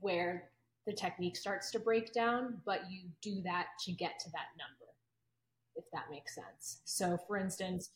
[0.00, 0.50] where
[0.90, 4.92] the technique starts to break down, but you do that to get to that number,
[5.76, 6.80] if that makes sense.
[6.84, 7.90] So, for instance,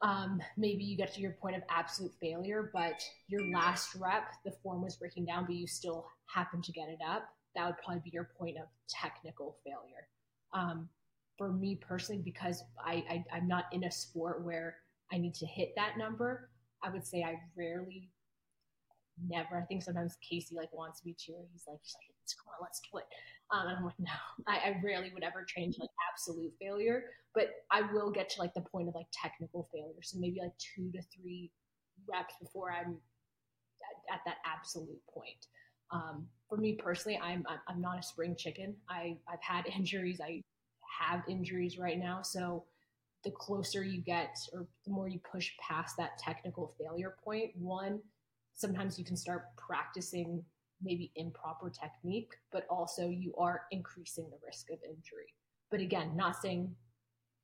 [0.00, 4.52] um, maybe you get to your point of absolute failure, but your last rep, the
[4.62, 7.24] form was breaking down, but you still happen to get it up.
[7.56, 10.06] That would probably be your point of technical failure.
[10.52, 10.88] Um,
[11.36, 14.76] for me personally, because I, I, I'm not in a sport where
[15.12, 16.48] I need to hit that number,
[16.80, 18.10] I would say I rarely
[19.28, 19.58] never.
[19.58, 21.32] I think sometimes Casey like wants me to.
[21.52, 23.04] He's like, he's like, come on, let's do it.
[23.52, 24.12] Um, and I'm like, no,
[24.46, 28.40] I, I rarely would ever train to like absolute failure, but I will get to
[28.40, 30.02] like the point of like technical failure.
[30.02, 31.50] So maybe like two to three
[32.08, 32.96] reps before I'm
[34.10, 35.46] at, at that absolute point.
[35.90, 38.74] Um, for me personally, I'm, I'm not a spring chicken.
[38.88, 40.20] I, I've had injuries.
[40.22, 40.42] I
[41.00, 42.22] have injuries right now.
[42.22, 42.64] So
[43.24, 48.00] the closer you get or the more you push past that technical failure point, one,
[48.54, 50.44] sometimes you can start practicing
[50.82, 55.32] maybe improper technique, but also you are increasing the risk of injury.
[55.70, 56.74] But again, not saying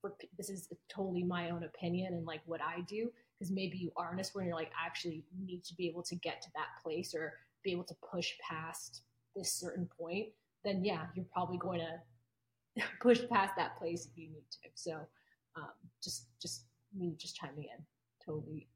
[0.01, 3.91] for, this is totally my own opinion and like what I do, because maybe you
[3.97, 6.41] are in a sport and you're like, I actually need to be able to get
[6.43, 9.03] to that place or be able to push past
[9.37, 10.29] this certain point,
[10.65, 14.69] then yeah, you're probably going to push past that place if you need to.
[14.75, 14.93] So
[15.57, 15.71] um,
[16.03, 16.65] just, just
[16.97, 17.85] me just chiming in,
[18.25, 18.69] totally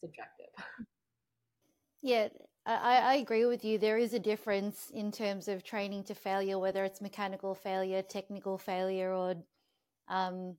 [0.00, 0.46] subjective.
[2.02, 2.28] Yeah,
[2.64, 3.78] I, I agree with you.
[3.78, 8.58] There is a difference in terms of training to failure, whether it's mechanical failure, technical
[8.58, 9.34] failure, or
[10.08, 10.56] um,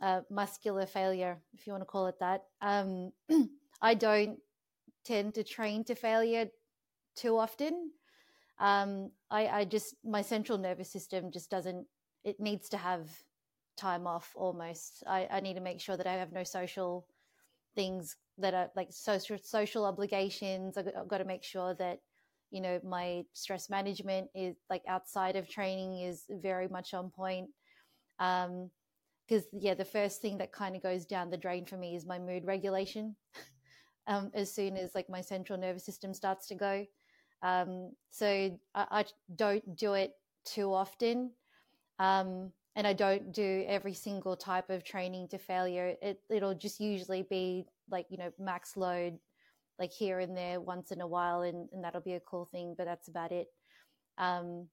[0.00, 2.44] uh, muscular failure, if you want to call it that.
[2.60, 3.12] Um,
[3.82, 4.38] I don't
[5.04, 6.48] tend to train to failure
[7.16, 7.92] too often.
[8.58, 11.86] Um, I, I just my central nervous system just doesn't.
[12.24, 13.10] It needs to have
[13.76, 15.04] time off almost.
[15.06, 17.06] I, I need to make sure that I have no social
[17.74, 20.76] things that are like social social obligations.
[20.76, 21.98] I've got to make sure that
[22.50, 27.48] you know my stress management is like outside of training is very much on point.
[28.18, 28.70] Um,
[29.28, 32.06] because yeah, the first thing that kind of goes down the drain for me is
[32.06, 33.14] my mood regulation.
[34.06, 36.86] um, as soon as like my central nervous system starts to go,
[37.42, 38.26] um, so
[38.74, 39.04] I, I,
[39.36, 40.12] don't do it
[40.44, 41.30] too often.
[41.98, 45.94] Um, and I don't do every single type of training to failure.
[46.00, 49.18] It, it'll just usually be like, you know, max load,
[49.78, 52.74] like here and there once in a while, and, and that'll be a cool thing,
[52.76, 53.48] but that's about it.
[54.16, 54.68] Um,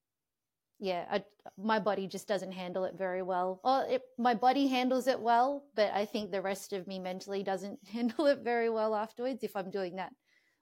[0.79, 1.23] yeah, I,
[1.57, 3.61] my body just doesn't handle it very well.
[3.63, 7.43] Well, it, my body handles it well, but I think the rest of me mentally
[7.43, 10.13] doesn't handle it very well afterwards if I'm doing that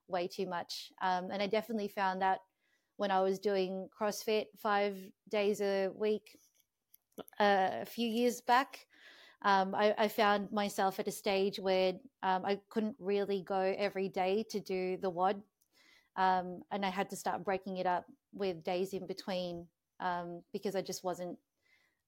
[0.08, 0.92] way too much.
[1.02, 2.40] Um, and I definitely found that
[2.98, 4.96] when I was doing CrossFit five
[5.30, 6.38] days a week
[7.40, 8.86] uh, a few years back.
[9.44, 14.08] Um, I, I, found myself at a stage where um, I couldn't really go every
[14.08, 15.42] day to do the WOD.
[16.16, 19.68] Um, and I had to start breaking it up with days in between
[20.00, 21.38] um, because I just wasn't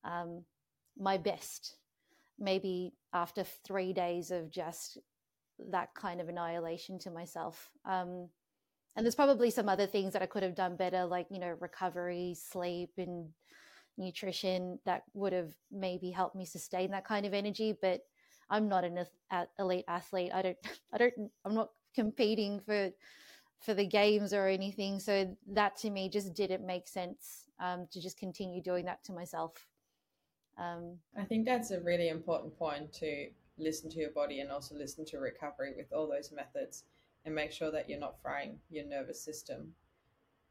[0.06, 0.44] um,
[0.98, 1.76] my best.
[2.40, 4.98] Maybe after three days of just
[5.72, 7.70] that kind of annihilation to myself.
[7.86, 8.30] Um,
[8.96, 11.56] and there's probably some other things that I could have done better, like, you know,
[11.60, 13.28] recovery, sleep, and
[13.98, 17.76] nutrition that would have maybe helped me sustain that kind of energy.
[17.80, 18.02] But
[18.50, 19.06] I'm not an
[19.60, 20.32] elite athlete.
[20.34, 20.58] I don't,
[20.94, 22.92] I don't, I'm not competing for
[23.62, 25.00] for the games or anything.
[25.00, 29.14] So that to me just didn't make sense um, to just continue doing that to
[29.14, 29.68] myself.
[30.58, 34.76] Um, I think that's a really important point to listen to your body and also
[34.76, 36.84] listen to recovery with all those methods
[37.26, 39.74] and make sure that you're not frying your nervous system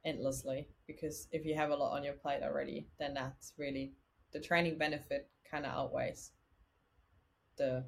[0.05, 3.93] endlessly because if you have a lot on your plate already then that's really
[4.33, 6.33] the training benefit kind of outweighs
[7.57, 7.85] the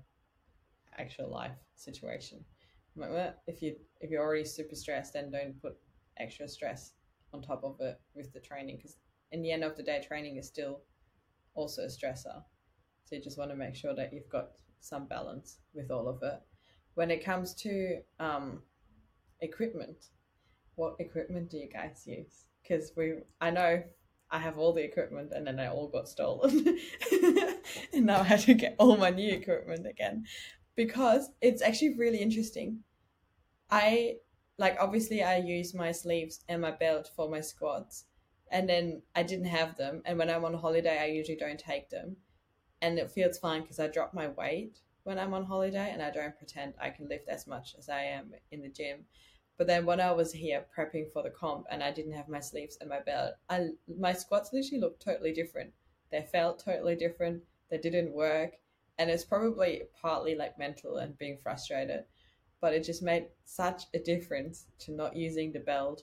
[0.98, 2.44] actual life situation
[3.46, 5.76] if you if you're already super stressed then don't put
[6.18, 6.92] extra stress
[7.35, 8.96] on top of it with the training because
[9.33, 10.81] in the end of the day training is still
[11.55, 12.42] also a stressor
[13.07, 14.50] so you just want to make sure that you've got
[14.81, 16.40] some balance with all of it.
[16.94, 18.62] When it comes to um,
[19.40, 20.07] equipment,
[20.76, 22.44] what equipment do you guys use?
[22.62, 23.82] Because we, I know
[24.30, 26.78] I have all the equipment and then I all got stolen.
[27.92, 30.24] and now I had to get all my new equipment again
[30.74, 32.80] because it's actually really interesting.
[33.70, 34.16] I
[34.58, 38.04] like obviously I use my sleeves and my belt for my squats
[38.50, 41.90] and then I didn't have them and when I'm on holiday I usually don't take
[41.90, 42.16] them
[42.80, 46.10] and it feels fine because I drop my weight when I'm on holiday and I
[46.10, 49.04] don't pretend I can lift as much as I am in the gym.
[49.57, 52.40] But then when I was here prepping for the comp and I didn't have my
[52.40, 55.73] sleeves and my belt, I my squats literally looked totally different.
[56.11, 57.42] They felt totally different.
[57.71, 58.59] They didn't work,
[58.99, 62.05] and it's probably partly like mental and being frustrated.
[62.61, 66.03] But it just made such a difference to not using the belt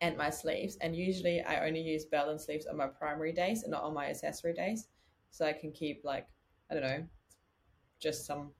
[0.00, 0.76] and my sleeves.
[0.80, 3.94] And usually I only use belt and sleeves on my primary days and not on
[3.94, 4.88] my accessory days
[5.30, 6.26] so I can keep like
[6.70, 7.06] I don't know,
[8.00, 8.52] just some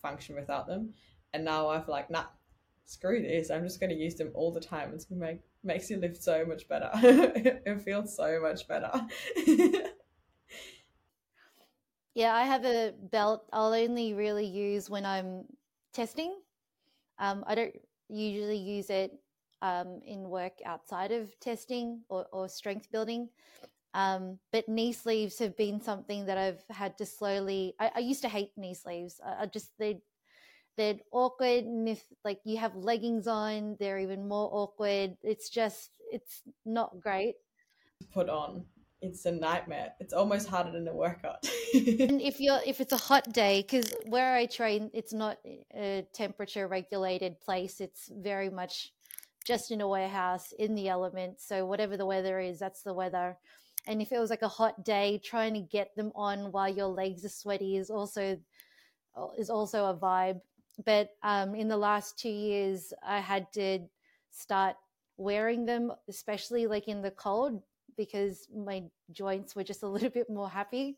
[0.00, 0.94] function without them.
[1.32, 2.26] And now I've like, nah,
[2.86, 3.50] screw this.
[3.50, 4.92] I'm just going to use them all the time.
[4.94, 6.90] It's going to make makes you live so much better.
[6.94, 8.90] it feels so much better.
[12.14, 13.44] yeah, I have a belt.
[13.52, 15.44] I'll only really use when I'm
[15.92, 16.36] testing.
[17.18, 17.74] Um, I don't
[18.08, 19.18] usually use it
[19.60, 23.28] um, in work outside of testing or, or strength building.
[23.94, 27.74] Um, but knee sleeves have been something that I've had to slowly.
[27.80, 29.20] I, I used to hate knee sleeves.
[29.24, 30.02] I, I, just they
[30.76, 35.16] they're awkward, and if like you have leggings on, they're even more awkward.
[35.22, 37.36] It's just it's not great.
[38.12, 38.64] Put on.
[39.02, 39.92] It's a nightmare.
[40.00, 41.48] It's almost harder than a workout.
[41.74, 45.38] and if you're if it's a hot day, because where I train, it's not
[45.74, 47.80] a temperature regulated place.
[47.80, 48.92] It's very much
[49.46, 51.46] just in a warehouse in the elements.
[51.46, 53.36] So whatever the weather is, that's the weather
[53.86, 56.88] and if it was like a hot day trying to get them on while your
[56.88, 58.38] legs are sweaty is also
[59.38, 60.40] is also a vibe
[60.84, 63.78] but um, in the last two years i had to
[64.30, 64.76] start
[65.16, 67.62] wearing them especially like in the cold
[67.96, 70.96] because my joints were just a little bit more happy.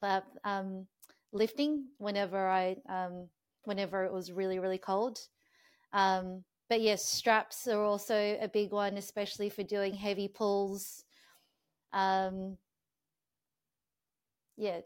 [0.00, 0.86] But um,
[1.32, 3.28] lifting whenever i um,
[3.64, 5.18] whenever it was really really cold.
[5.92, 11.04] Um, but yes straps are also a big one especially for doing heavy pulls.
[11.92, 12.56] Um,
[14.56, 14.80] yeah,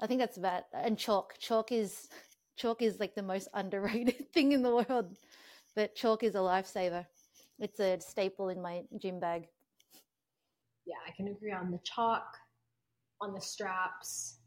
[0.00, 0.64] I think that's about.
[0.72, 2.08] And chalk, chalk is
[2.56, 5.16] chalk is like the most underrated thing in the world,
[5.74, 7.06] but chalk is a lifesaver.
[7.58, 9.46] It's a staple in my gym bag.
[10.86, 12.36] Yeah, I can agree on the chalk,
[13.20, 14.38] on the straps.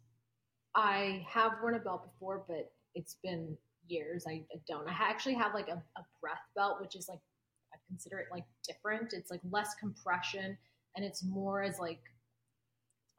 [0.75, 4.25] I have worn a belt before, but it's been years.
[4.27, 4.87] I, I don't.
[4.87, 7.19] I actually have like a, a breath belt, which is like
[7.73, 9.13] I consider it like different.
[9.13, 10.57] It's like less compression,
[10.95, 12.01] and it's more as like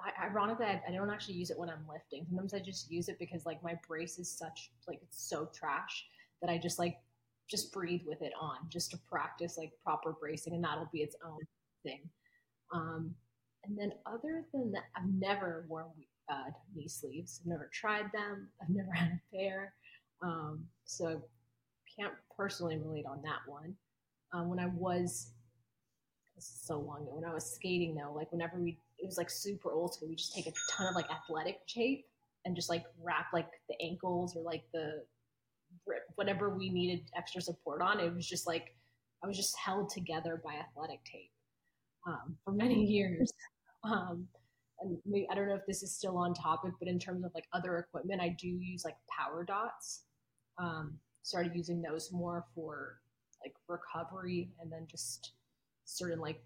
[0.00, 2.24] I, ironically, I, I, don't actually use it when I'm lifting.
[2.28, 6.06] Sometimes I just use it because like my brace is such like it's so trash
[6.40, 6.98] that I just like
[7.48, 11.16] just breathe with it on just to practice like proper bracing, and that'll be its
[11.26, 11.40] own
[11.82, 12.02] thing.
[12.72, 13.14] Um,
[13.64, 15.86] and then other than that, I've never worn
[16.30, 17.40] uh, knee sleeves.
[17.42, 18.48] I've never tried them.
[18.62, 19.72] I've never had a pair,
[20.22, 23.74] um, so I can't personally relate on that one.
[24.32, 25.32] Um, when I was
[26.38, 29.72] so long ago, when I was skating though, like whenever we it was like super
[29.72, 30.08] old school.
[30.08, 32.06] We just take a ton of like athletic tape
[32.44, 35.02] and just like wrap like the ankles or like the
[36.14, 38.00] whatever we needed extra support on.
[38.00, 38.74] It was just like
[39.22, 41.32] I was just held together by athletic tape
[42.06, 43.32] um, for many years.
[43.84, 44.26] Um,
[44.80, 44.98] and
[45.30, 47.78] I don't know if this is still on topic, but in terms of like other
[47.78, 50.02] equipment, I do use like power dots.
[50.58, 52.98] Um, started using those more for
[53.44, 55.32] like recovery and then just
[55.84, 56.42] certain like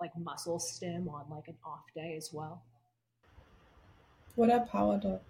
[0.00, 2.62] like muscle stim on like an off day as well.
[4.36, 5.24] What are power dots?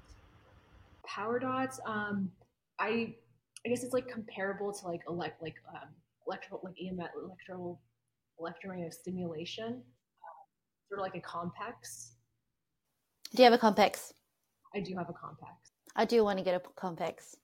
[1.05, 2.31] Power dots, um,
[2.79, 3.15] I
[3.65, 5.89] I guess it's like comparable to like elect like um,
[6.27, 7.81] electrical like EMF electrical
[8.39, 9.83] electromagnetic stimulation,
[10.23, 12.13] uh, sort of like a Compex.
[13.35, 14.13] Do you have a Compex?
[14.75, 15.73] I do have a Compex.
[15.97, 17.37] I do want to get a Compex.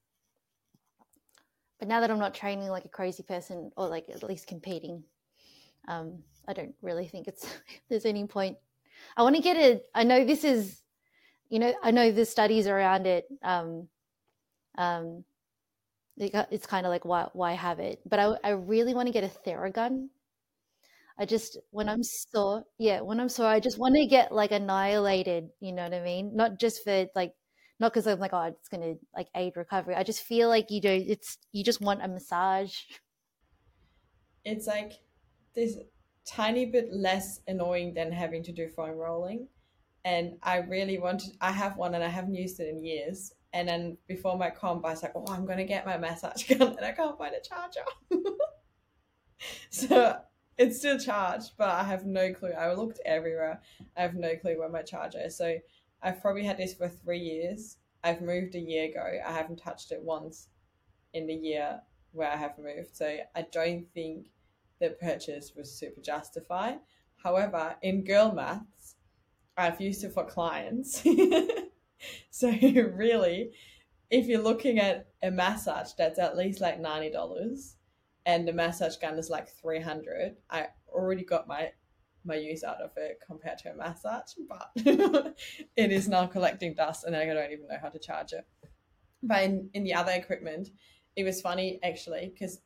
[1.78, 5.02] But now that I'm not training like a crazy person or like at least competing,
[5.88, 7.46] um, I don't really think it's
[7.88, 8.58] there's any point.
[9.16, 9.84] I want to get it.
[9.94, 10.80] I know this is,
[11.48, 13.26] you know, I know the studies around it.
[13.42, 13.88] Um,
[14.78, 15.24] um,
[16.18, 18.00] it's kind of like why why have it?
[18.06, 20.08] But I I really want to get a Theragun.
[21.18, 24.52] I just when I'm sore, yeah, when I'm sore, I just want to get like
[24.52, 25.50] annihilated.
[25.60, 26.36] You know what I mean?
[26.36, 27.34] Not just for like,
[27.80, 29.94] not because I'm like, oh, it's gonna like aid recovery.
[29.94, 30.88] I just feel like you do.
[30.90, 32.74] It's you just want a massage.
[34.44, 34.92] It's like
[35.56, 35.78] this
[36.26, 39.48] tiny bit less annoying than having to do foam rolling.
[40.04, 43.32] And I really wanted, I have one and I haven't used it in years.
[43.52, 46.44] And then before my comp, I was like, oh, I'm going to get my massage
[46.48, 47.80] gun and I can't find a charger.
[49.70, 50.18] so
[50.58, 52.52] it's still charged, but I have no clue.
[52.52, 53.60] I looked everywhere.
[53.96, 55.36] I have no clue where my charger is.
[55.36, 55.56] So
[56.02, 57.78] I've probably had this for three years.
[58.04, 59.04] I've moved a year ago.
[59.26, 60.48] I haven't touched it once
[61.14, 61.80] in the year
[62.12, 62.94] where I have moved.
[62.94, 64.28] So I don't think
[64.80, 66.78] the purchase was super justified.
[67.22, 68.96] However, in girl maths,
[69.56, 71.02] I've used it for clients.
[72.30, 73.52] so really,
[74.10, 77.76] if you're looking at a massage that's at least like ninety dollars,
[78.26, 81.72] and the massage gun is like three hundred, I already got my
[82.24, 84.70] my use out of it compared to a massage, but
[85.76, 88.46] it is now collecting dust, and I don't even know how to charge it.
[89.22, 90.68] But in, in the other equipment,
[91.14, 92.60] it was funny actually because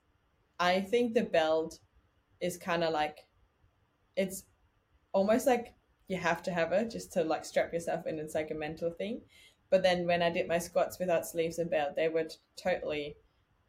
[0.58, 1.78] I think the belt
[2.40, 3.18] is kind of like
[4.16, 4.44] it's
[5.12, 5.74] almost like
[6.08, 8.18] you have to have it just to like strap yourself in.
[8.18, 9.22] It's like a mental thing.
[9.70, 12.28] But then when I did my squats without sleeves and belt, they were
[12.60, 13.16] totally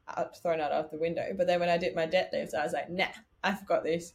[0.07, 1.27] out, thrown out of the window.
[1.37, 3.05] But then when I did my deadlifts, I was like, nah,
[3.43, 4.13] I've got this.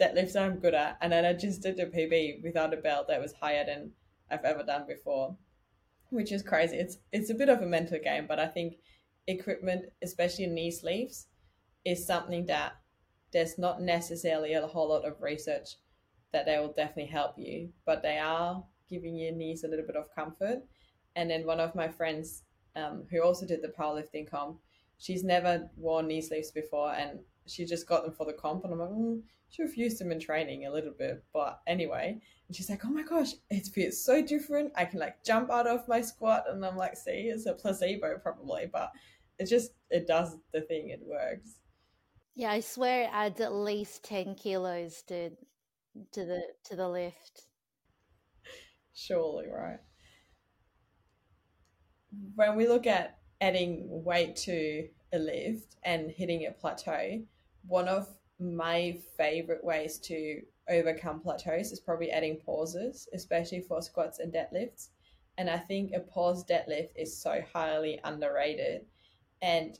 [0.00, 0.98] Deadlifts I'm good at.
[1.00, 3.92] And then I just did a PB without a belt that was higher than
[4.30, 5.36] I've ever done before,
[6.10, 6.76] which is crazy.
[6.76, 8.74] It's it's a bit of a mental game, but I think
[9.28, 11.28] equipment, especially knee sleeves,
[11.84, 12.72] is something that
[13.32, 15.76] there's not necessarily a whole lot of research
[16.32, 19.96] that they will definitely help you, but they are giving your knees a little bit
[19.96, 20.62] of comfort.
[21.16, 22.44] And then one of my friends
[22.76, 24.58] um, who also did the powerlifting comp,
[24.98, 28.64] she's never worn knee sleeves before and she just got them for the comp.
[28.64, 31.22] And I'm like, mm, she used them in training a little bit.
[31.32, 34.72] But anyway, and she's like, oh my gosh, it feels so different.
[34.76, 36.44] I can like jump out of my squat.
[36.48, 38.90] And I'm like, see, it's a placebo probably, but
[39.38, 41.58] it just, it does the thing, it works.
[42.34, 45.30] Yeah, I swear it adds at least ten kilos to
[46.12, 47.48] to the to the lift.
[48.94, 49.80] Surely, right?
[52.34, 57.26] When we look at adding weight to a lift and hitting a plateau,
[57.66, 64.18] one of my favorite ways to overcome plateaus is probably adding pauses, especially for squats
[64.18, 64.90] and deadlifts.
[65.36, 68.86] And I think a pause deadlift is so highly underrated.
[69.40, 69.78] And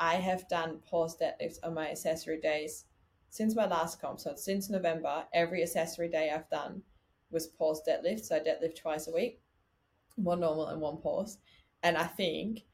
[0.00, 2.86] I have done pause deadlifts on my accessory days
[3.28, 4.18] since my last comp.
[4.18, 6.82] So since November, every accessory day I've done
[7.30, 8.24] was pause deadlift.
[8.24, 9.40] So I deadlift twice a week,
[10.16, 11.36] one normal and one pause.
[11.82, 12.64] And I think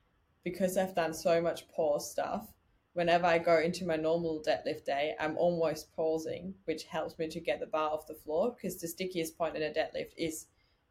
[0.45, 2.47] because I've done so much pause stuff,
[2.93, 7.41] whenever I go into my normal deadlift day, I'm almost pausing, which helps me to
[7.41, 10.47] get the bar off the floor because the stickiest point in a deadlift is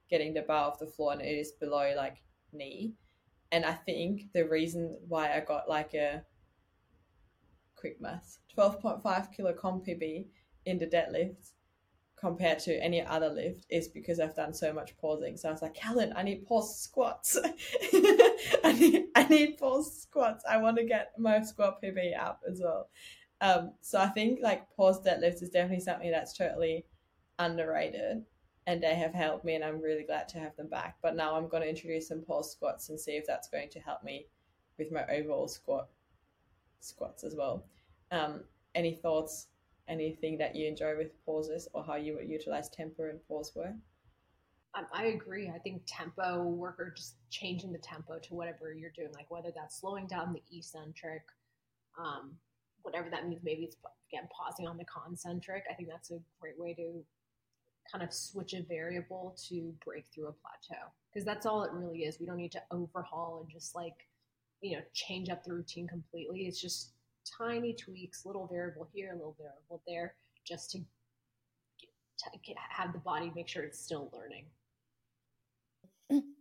[0.09, 2.17] getting the bar off the floor and it is below like
[2.51, 2.93] knee.
[3.51, 6.23] And I think the reason why I got like a
[7.75, 10.27] quick math 12.5 kilo comp PB
[10.65, 11.51] in the deadlift
[12.15, 15.37] compared to any other lift is because I've done so much pausing.
[15.37, 17.37] So I was like, Helen, I need pause squats.
[18.63, 20.43] I need I need pause squats.
[20.49, 22.89] I want to get my squat PB up as well.
[23.41, 26.85] Um, so I think like pause deadlifts is definitely something that's totally
[27.37, 28.23] underrated
[28.68, 30.97] and they have helped me and I'm really glad to have them back.
[31.01, 33.80] But now I'm going to introduce some pause squats and see if that's going to
[33.80, 34.28] help me
[34.78, 35.88] with my overall squat
[36.80, 37.66] squats as well.
[38.11, 38.41] Um,
[38.74, 39.47] any thoughts
[39.88, 43.74] anything that you enjoy with pauses or how you would utilize tempo and pause work?
[44.74, 45.49] Um, I agree.
[45.53, 49.51] I think tempo work or just changing the tempo to whatever you're doing, like whether
[49.55, 51.24] that's slowing down the eccentric,
[51.97, 52.32] um,
[52.82, 53.41] whatever that means.
[53.43, 53.78] Maybe it's
[54.11, 55.63] again pausing on the concentric.
[55.70, 57.03] I think that's a great way to
[57.91, 60.81] kind of switch a variable to break through a plateau
[61.11, 62.19] because that's all it really is.
[62.19, 64.07] We don't need to overhaul and just like
[64.61, 66.47] you know change up the routine completely.
[66.47, 66.91] It's just
[67.38, 70.15] tiny tweaks, little variable here, a little variable there,
[70.45, 70.77] just to,
[71.79, 71.89] get,
[72.33, 74.45] to get, have the body make sure it's still learning.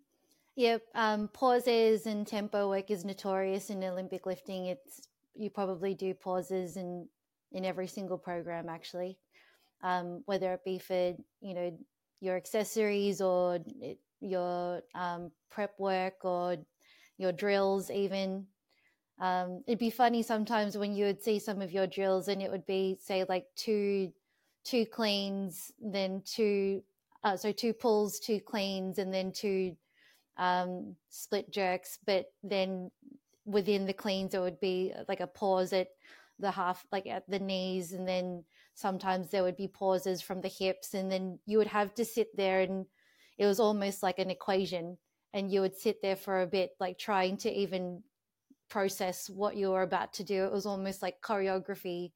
[0.57, 4.67] Yep, um, pauses and tempo work is notorious in Olympic lifting.
[4.67, 7.09] It's you probably do pauses in
[7.51, 9.19] in every single program actually,
[9.85, 11.79] um, whether it be for you know
[12.21, 13.61] your accessories or
[14.21, 16.57] your um, prep work or
[17.19, 18.47] your drills even.
[19.21, 22.51] Um, it'd be funny sometimes when you would see some of your drills and it
[22.51, 24.13] would be say like two
[24.65, 26.83] two cleans then two
[27.23, 29.77] uh, so two pulls two cleans and then two
[30.37, 32.91] um, split jerks but then
[33.45, 35.89] within the cleans it would be like a pause at
[36.41, 38.43] the half like at the knees and then
[38.75, 42.37] sometimes there would be pauses from the hips and then you would have to sit
[42.37, 42.87] there and
[43.39, 44.97] it was almost like an equation
[45.33, 48.03] and you would sit there for a bit like trying to even
[48.69, 50.45] process what you were about to do.
[50.45, 52.13] It was almost like choreography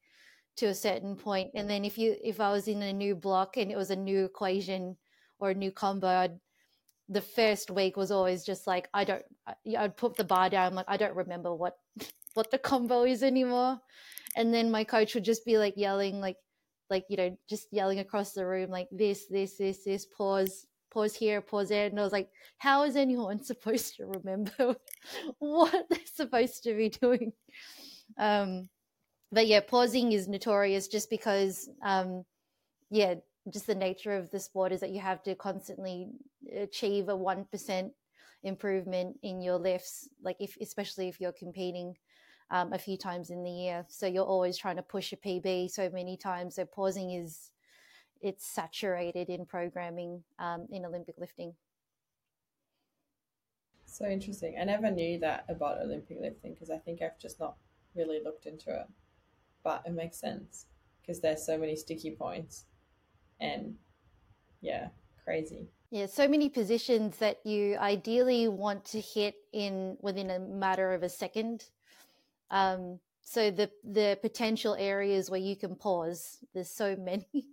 [0.57, 1.51] to a certain point.
[1.55, 3.95] And then if you if I was in a new block and it was a
[3.95, 4.97] new equation
[5.39, 6.39] or a new combo, I'd,
[7.07, 9.23] the first week was always just like I don't.
[9.77, 10.75] I'd put the bar down.
[10.75, 11.77] Like I don't remember what
[12.33, 13.79] what the combo is anymore.
[14.35, 16.37] And then my coach would just be like yelling like
[16.89, 21.15] like you know just yelling across the room like this this this this pause pause
[21.15, 21.87] here, pause there.
[21.87, 24.75] And I was like, how is anyone supposed to remember
[25.39, 27.33] what they're supposed to be doing?
[28.17, 28.69] Um,
[29.31, 32.23] but yeah, pausing is notorious just because, um,
[32.89, 33.15] yeah,
[33.51, 36.07] just the nature of the sport is that you have to constantly
[36.55, 37.91] achieve a 1%
[38.43, 41.95] improvement in your lifts, like if, especially if you're competing.
[42.51, 45.69] Um, a few times in the year, so you're always trying to push a PB
[45.69, 46.55] so many times.
[46.55, 47.51] So pausing is
[48.21, 51.53] it's saturated in programming um, in Olympic lifting.
[53.85, 54.57] So interesting.
[54.59, 57.55] I never knew that about Olympic lifting because I think I've just not
[57.95, 58.87] really looked into it.
[59.63, 60.65] But it makes sense
[61.01, 62.65] because there's so many sticky points
[63.39, 63.75] and
[64.61, 64.89] yeah,
[65.23, 65.67] crazy.
[65.91, 71.03] Yeah, so many positions that you ideally want to hit in within a matter of
[71.03, 71.65] a second.
[72.51, 77.45] Um, so the the potential areas where you can pause, there's so many.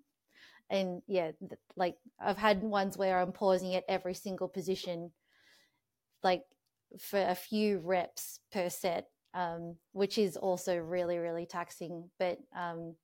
[0.68, 1.30] And yeah
[1.76, 5.12] like i've had ones where i'm pausing at every single position
[6.24, 6.42] like
[6.98, 12.10] for a few reps per set um, which is also really really taxing.
[12.18, 12.94] But um,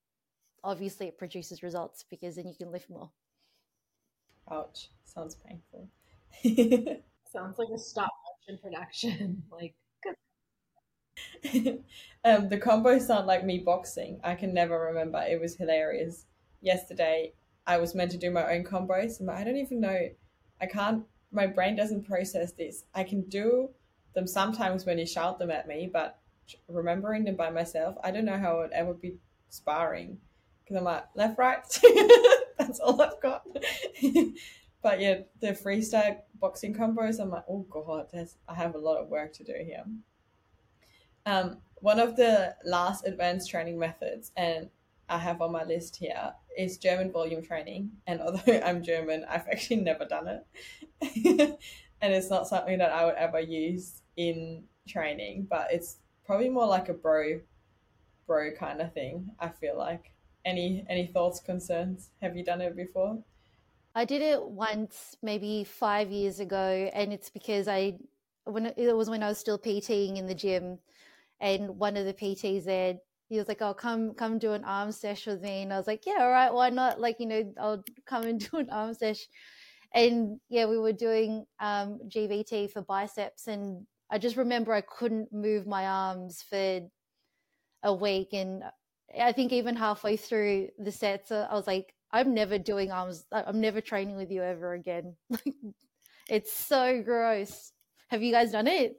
[0.65, 3.11] obviously it produces results because then you can lift more.
[4.51, 4.91] Ouch.
[5.05, 5.89] Sounds painful.
[7.33, 8.11] Sounds like a stop
[8.49, 9.43] motion production.
[9.53, 9.75] Like
[12.25, 16.27] um, the combos sound like me boxing i can never remember it was hilarious
[16.61, 17.33] yesterday
[17.67, 19.21] I was meant to do my own combos.
[19.21, 20.09] And I don't even know.
[20.61, 21.05] I can't.
[21.31, 22.85] My brain doesn't process this.
[22.95, 23.71] I can do
[24.15, 26.19] them sometimes when you shout them at me, but
[26.69, 29.17] remembering them by myself, I don't know how it would ever be
[29.49, 30.19] sparring
[30.63, 31.63] because I'm like left, right.
[32.59, 33.47] That's all I've got.
[34.83, 38.09] but yeah, the freestyle boxing combos, I'm like, oh god,
[38.49, 39.85] I have a lot of work to do here.
[41.27, 44.71] Um, one of the last advanced training methods, and
[45.09, 47.91] I have on my list here is German volume training.
[48.07, 50.47] And although I'm German, I've actually never done it.
[52.01, 56.67] and it's not something that I would ever use in training, but it's probably more
[56.67, 57.41] like a bro
[58.27, 60.13] bro kind of thing, I feel like.
[60.45, 62.11] Any any thoughts, concerns?
[62.21, 63.19] Have you done it before?
[63.95, 67.99] I did it once, maybe five years ago, and it's because I
[68.45, 70.79] when it was when I was still PTing in the gym,
[71.43, 72.97] and one of the PTs there,
[73.29, 75.89] he was like, "Oh, come come do an arm sesh with me," and I was
[75.89, 77.01] like, "Yeah, all right, why not?
[77.01, 79.27] Like, you know, I'll come and do an arm sesh."
[79.95, 85.33] And yeah, we were doing um, GVT for biceps, and I just remember I couldn't
[85.33, 86.83] move my arms for
[87.83, 88.63] a week, and
[89.21, 93.27] I think even halfway through the sets, uh, I was like, "I'm never doing arms.
[93.33, 95.17] I'm never training with you ever again."
[96.29, 97.73] it's so gross.
[98.09, 98.97] Have you guys done it?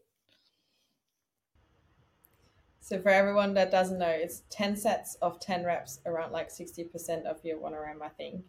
[2.83, 7.23] So for everyone that doesn't know, it's 10 sets of 10 reps, around like 60%
[7.23, 8.43] of your 1RM, I think.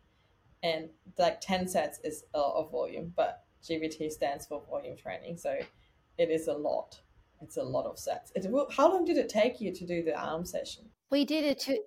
[0.64, 5.36] And like 10 sets is a lot of volume, but GVT stands for volume training.
[5.36, 5.56] So
[6.18, 7.00] it is a lot.
[7.42, 8.32] It's a lot of sets.
[8.34, 10.86] It, how long did it take you to do the arm session?
[11.12, 11.78] We did a two,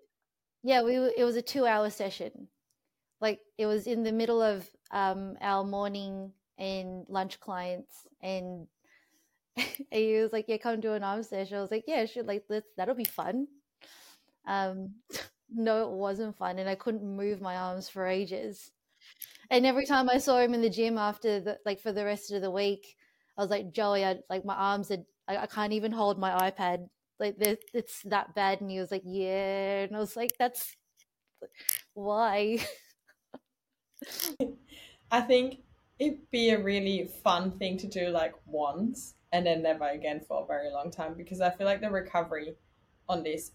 [0.63, 2.47] yeah, we it was a two hour session.
[3.19, 8.67] Like it was in the middle of um, our morning and lunch clients, and
[9.91, 12.23] and he was like, "Yeah, come do an arm session." I was like, "Yeah, sure.
[12.23, 13.47] Like, let's that'll be fun."
[14.47, 14.95] Um,
[15.53, 18.71] no, it wasn't fun, and I couldn't move my arms for ages.
[19.49, 22.31] And every time I saw him in the gym after the like for the rest
[22.31, 22.95] of the week,
[23.37, 26.51] I was like, "Joey, I like my arms are I, I can't even hold my
[26.51, 26.87] iPad.
[27.19, 30.75] Like, it's that bad." And he was like, "Yeah," and I was like, "That's
[31.93, 32.59] why."
[35.11, 35.59] I think
[35.99, 40.43] it'd be a really fun thing to do like once and then never again for
[40.43, 42.55] a very long time because I feel like the recovery
[43.09, 43.51] on this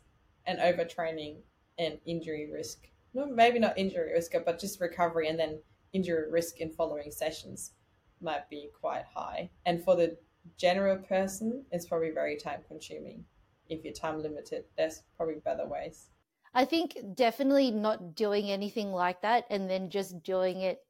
[0.46, 1.36] and overtraining
[1.78, 5.60] and injury risk, no, maybe not injury risk, but just recovery and then
[5.92, 7.72] injury risk in following sessions
[8.20, 9.50] might be quite high.
[9.66, 10.16] And for the
[10.56, 13.24] general person, it's probably very time consuming.
[13.68, 16.08] If you're time limited, there's probably better ways.
[16.54, 20.80] I think definitely not doing anything like that and then just doing it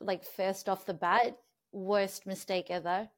[0.00, 1.38] like first off the bat,
[1.72, 3.08] worst mistake ever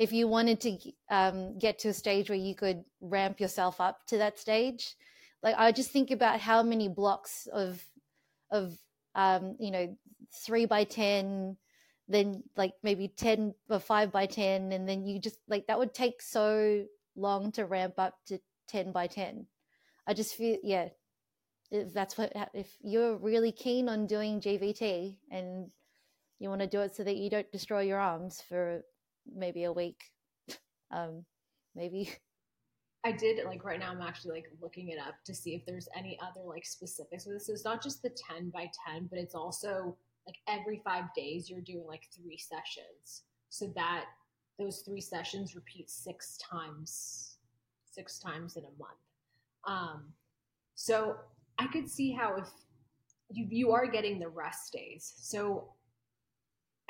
[0.00, 0.78] if you wanted to
[1.10, 4.96] um, get to a stage where you could ramp yourself up to that stage
[5.42, 7.84] like i just think about how many blocks of
[8.50, 8.76] of
[9.14, 9.96] um, you know
[10.44, 11.56] three by ten
[12.08, 15.94] then like maybe 10 or 5 by 10 and then you just like that would
[15.94, 16.84] take so
[17.14, 18.38] long to ramp up to
[18.68, 19.46] 10 by 10
[20.08, 20.88] i just feel yeah
[21.70, 25.70] if that's what if you're really keen on doing gvt and
[26.40, 28.82] you want to do it so that you don't destroy your arms for
[29.26, 30.00] maybe a week
[30.90, 31.24] um
[31.74, 32.10] maybe
[33.04, 35.88] I did like right now I'm actually like looking it up to see if there's
[35.96, 37.46] any other like specifics with this.
[37.46, 39.96] So it's not just the 10 by 10, but it's also
[40.26, 43.22] like every five days you're doing like three sessions.
[43.48, 44.04] So that
[44.58, 47.38] those three sessions repeat six times,
[47.90, 49.00] six times in a month.
[49.66, 50.04] Um,
[50.74, 51.16] so
[51.58, 52.48] I could see how if
[53.30, 55.14] you, you are getting the rest days.
[55.16, 55.72] So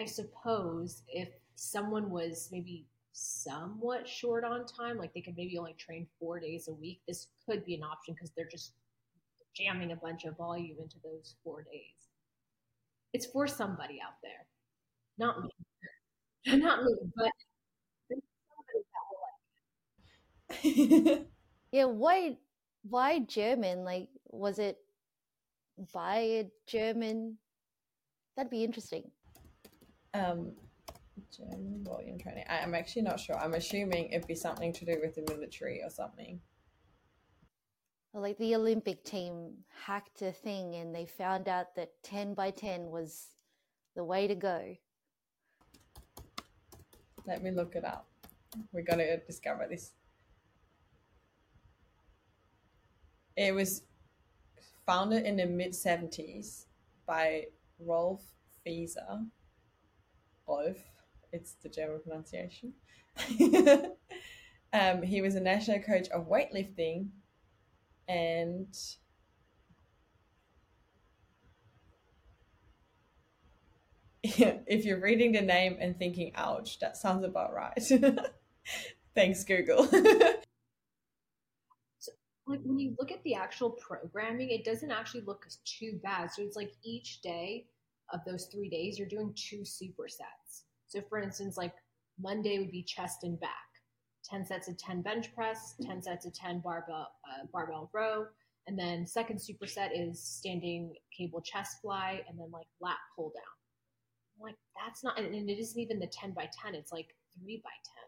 [0.01, 1.28] I suppose if
[1.61, 6.69] someone was maybe somewhat short on time, like they could maybe only train four days
[6.69, 8.73] a week, this could be an option because they're just
[9.55, 12.09] jamming a bunch of volume into those four days.
[13.13, 14.47] It's for somebody out there,
[15.19, 15.51] not me,
[16.59, 17.31] not me, but
[21.73, 22.39] yeah, why
[22.89, 23.85] why German?
[23.85, 24.79] Like, was it
[25.93, 27.37] by a German?
[28.37, 29.11] That'd be interesting.
[30.15, 30.53] Um,
[31.37, 32.45] German volume training.
[32.49, 33.37] I, am actually not sure.
[33.37, 36.41] I'm assuming it'd be something to do with the military or something.
[38.12, 39.53] like the Olympic team
[39.85, 43.29] hacked a thing and they found out that 10 by 10 was
[43.95, 44.77] the way to go.
[47.27, 48.09] Let me look it up.
[48.73, 49.93] We're going to discover this.
[53.37, 53.83] It was
[54.87, 56.66] founded in the mid 70s
[57.07, 57.47] by
[57.79, 58.23] Rolf
[58.66, 59.27] Feser.
[60.47, 60.79] Rolf
[61.33, 62.72] it's the German pronunciation.
[64.72, 67.09] um, he was a national coach of weightlifting
[68.09, 68.74] and
[74.22, 77.83] if you're reading the name and thinking, ouch, that sounds about right.
[79.14, 79.85] Thanks, Google.
[81.99, 82.12] so,
[82.47, 86.31] like when you look at the actual programming, it doesn't actually look too bad.
[86.31, 87.66] So it's like each day
[88.12, 90.64] of those three days, you're doing two supersets.
[90.91, 91.74] So, for instance, like
[92.20, 93.68] Monday would be chest and back,
[94.28, 98.26] 10 sets of 10 bench press, 10 sets of 10 barbell, uh, barbell row.
[98.66, 103.55] And then second superset is standing cable chest fly and then like lat pull down.
[104.36, 107.61] I'm like, that's not, and it isn't even the 10 by 10, it's like three
[107.62, 108.05] by 10.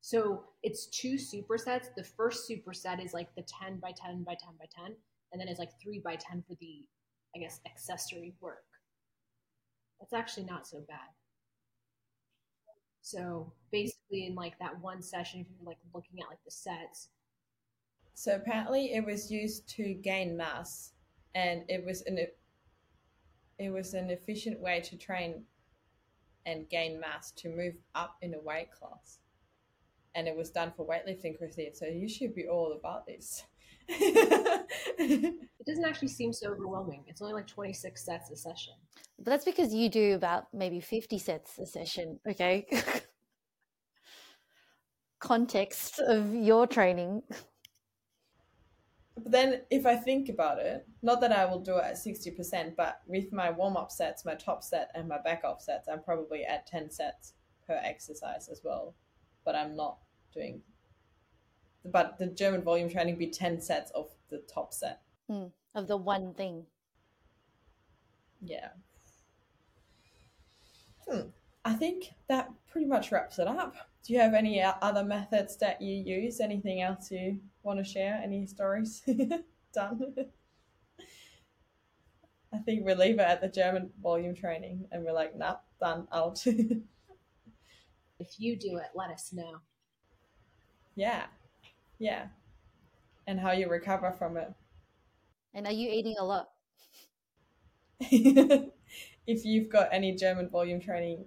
[0.00, 1.88] So it's two supersets.
[1.94, 4.96] The first superset is like the 10 by 10 by 10 by 10,
[5.32, 6.86] and then it's like three by 10 for the,
[7.34, 8.64] I guess, accessory work.
[10.00, 11.08] That's actually not so bad.
[13.02, 17.08] So basically, in like that one session, if you're like looking at like the sets.
[18.14, 20.92] So apparently, it was used to gain mass,
[21.34, 22.18] and it was an
[23.58, 25.44] it was an efficient way to train
[26.46, 29.18] and gain mass to move up in a weight class.
[30.14, 31.74] And it was done for weightlifting, Christine.
[31.74, 33.44] So you should be all about this.
[34.98, 35.34] it
[35.66, 37.04] doesn't actually seem so overwhelming.
[37.06, 38.74] It's only like 26 sets a session.
[39.18, 42.66] But that's because you do about maybe 50 sets a session, okay?
[45.20, 47.22] Context of your training.
[49.16, 52.76] But then, if I think about it, not that I will do it at 60%,
[52.76, 56.02] but with my warm up sets, my top set, and my back off sets, I'm
[56.02, 57.32] probably at 10 sets
[57.66, 58.94] per exercise as well.
[59.44, 59.98] But I'm not
[60.34, 60.60] doing.
[61.92, 65.02] But the German volume training be 10 sets of the top set.
[65.30, 66.66] Mm, of the one thing.
[68.42, 68.68] Yeah.
[71.08, 71.28] Hmm.
[71.64, 73.74] I think that pretty much wraps it up.
[74.04, 76.40] Do you have any other methods that you use?
[76.40, 78.20] Anything else you want to share?
[78.22, 79.02] Any stories?
[79.74, 80.14] Done.
[82.52, 86.06] I think we leave it at the German volume training and we're like, nah, done,
[86.12, 86.46] out.
[86.46, 89.56] if you do it, let us know.
[90.94, 91.26] Yeah.
[91.98, 92.26] Yeah.
[93.26, 94.52] And how you recover from it.
[95.54, 96.50] And are you eating a lot?
[98.00, 101.24] if you've got any German volume training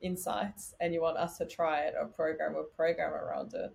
[0.00, 3.74] insights and you want us to try it or program a program around it,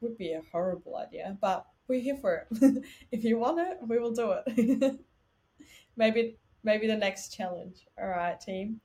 [0.00, 1.36] would be a horrible idea.
[1.40, 2.84] But we're here for it.
[3.12, 5.00] if you want it, we will do it.
[5.96, 7.86] maybe maybe the next challenge.
[8.00, 8.80] All right, team.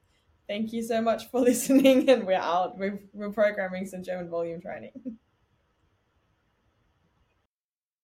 [0.47, 2.77] Thank you so much for listening, and we're out.
[2.77, 4.91] We're, we're programming some German volume training.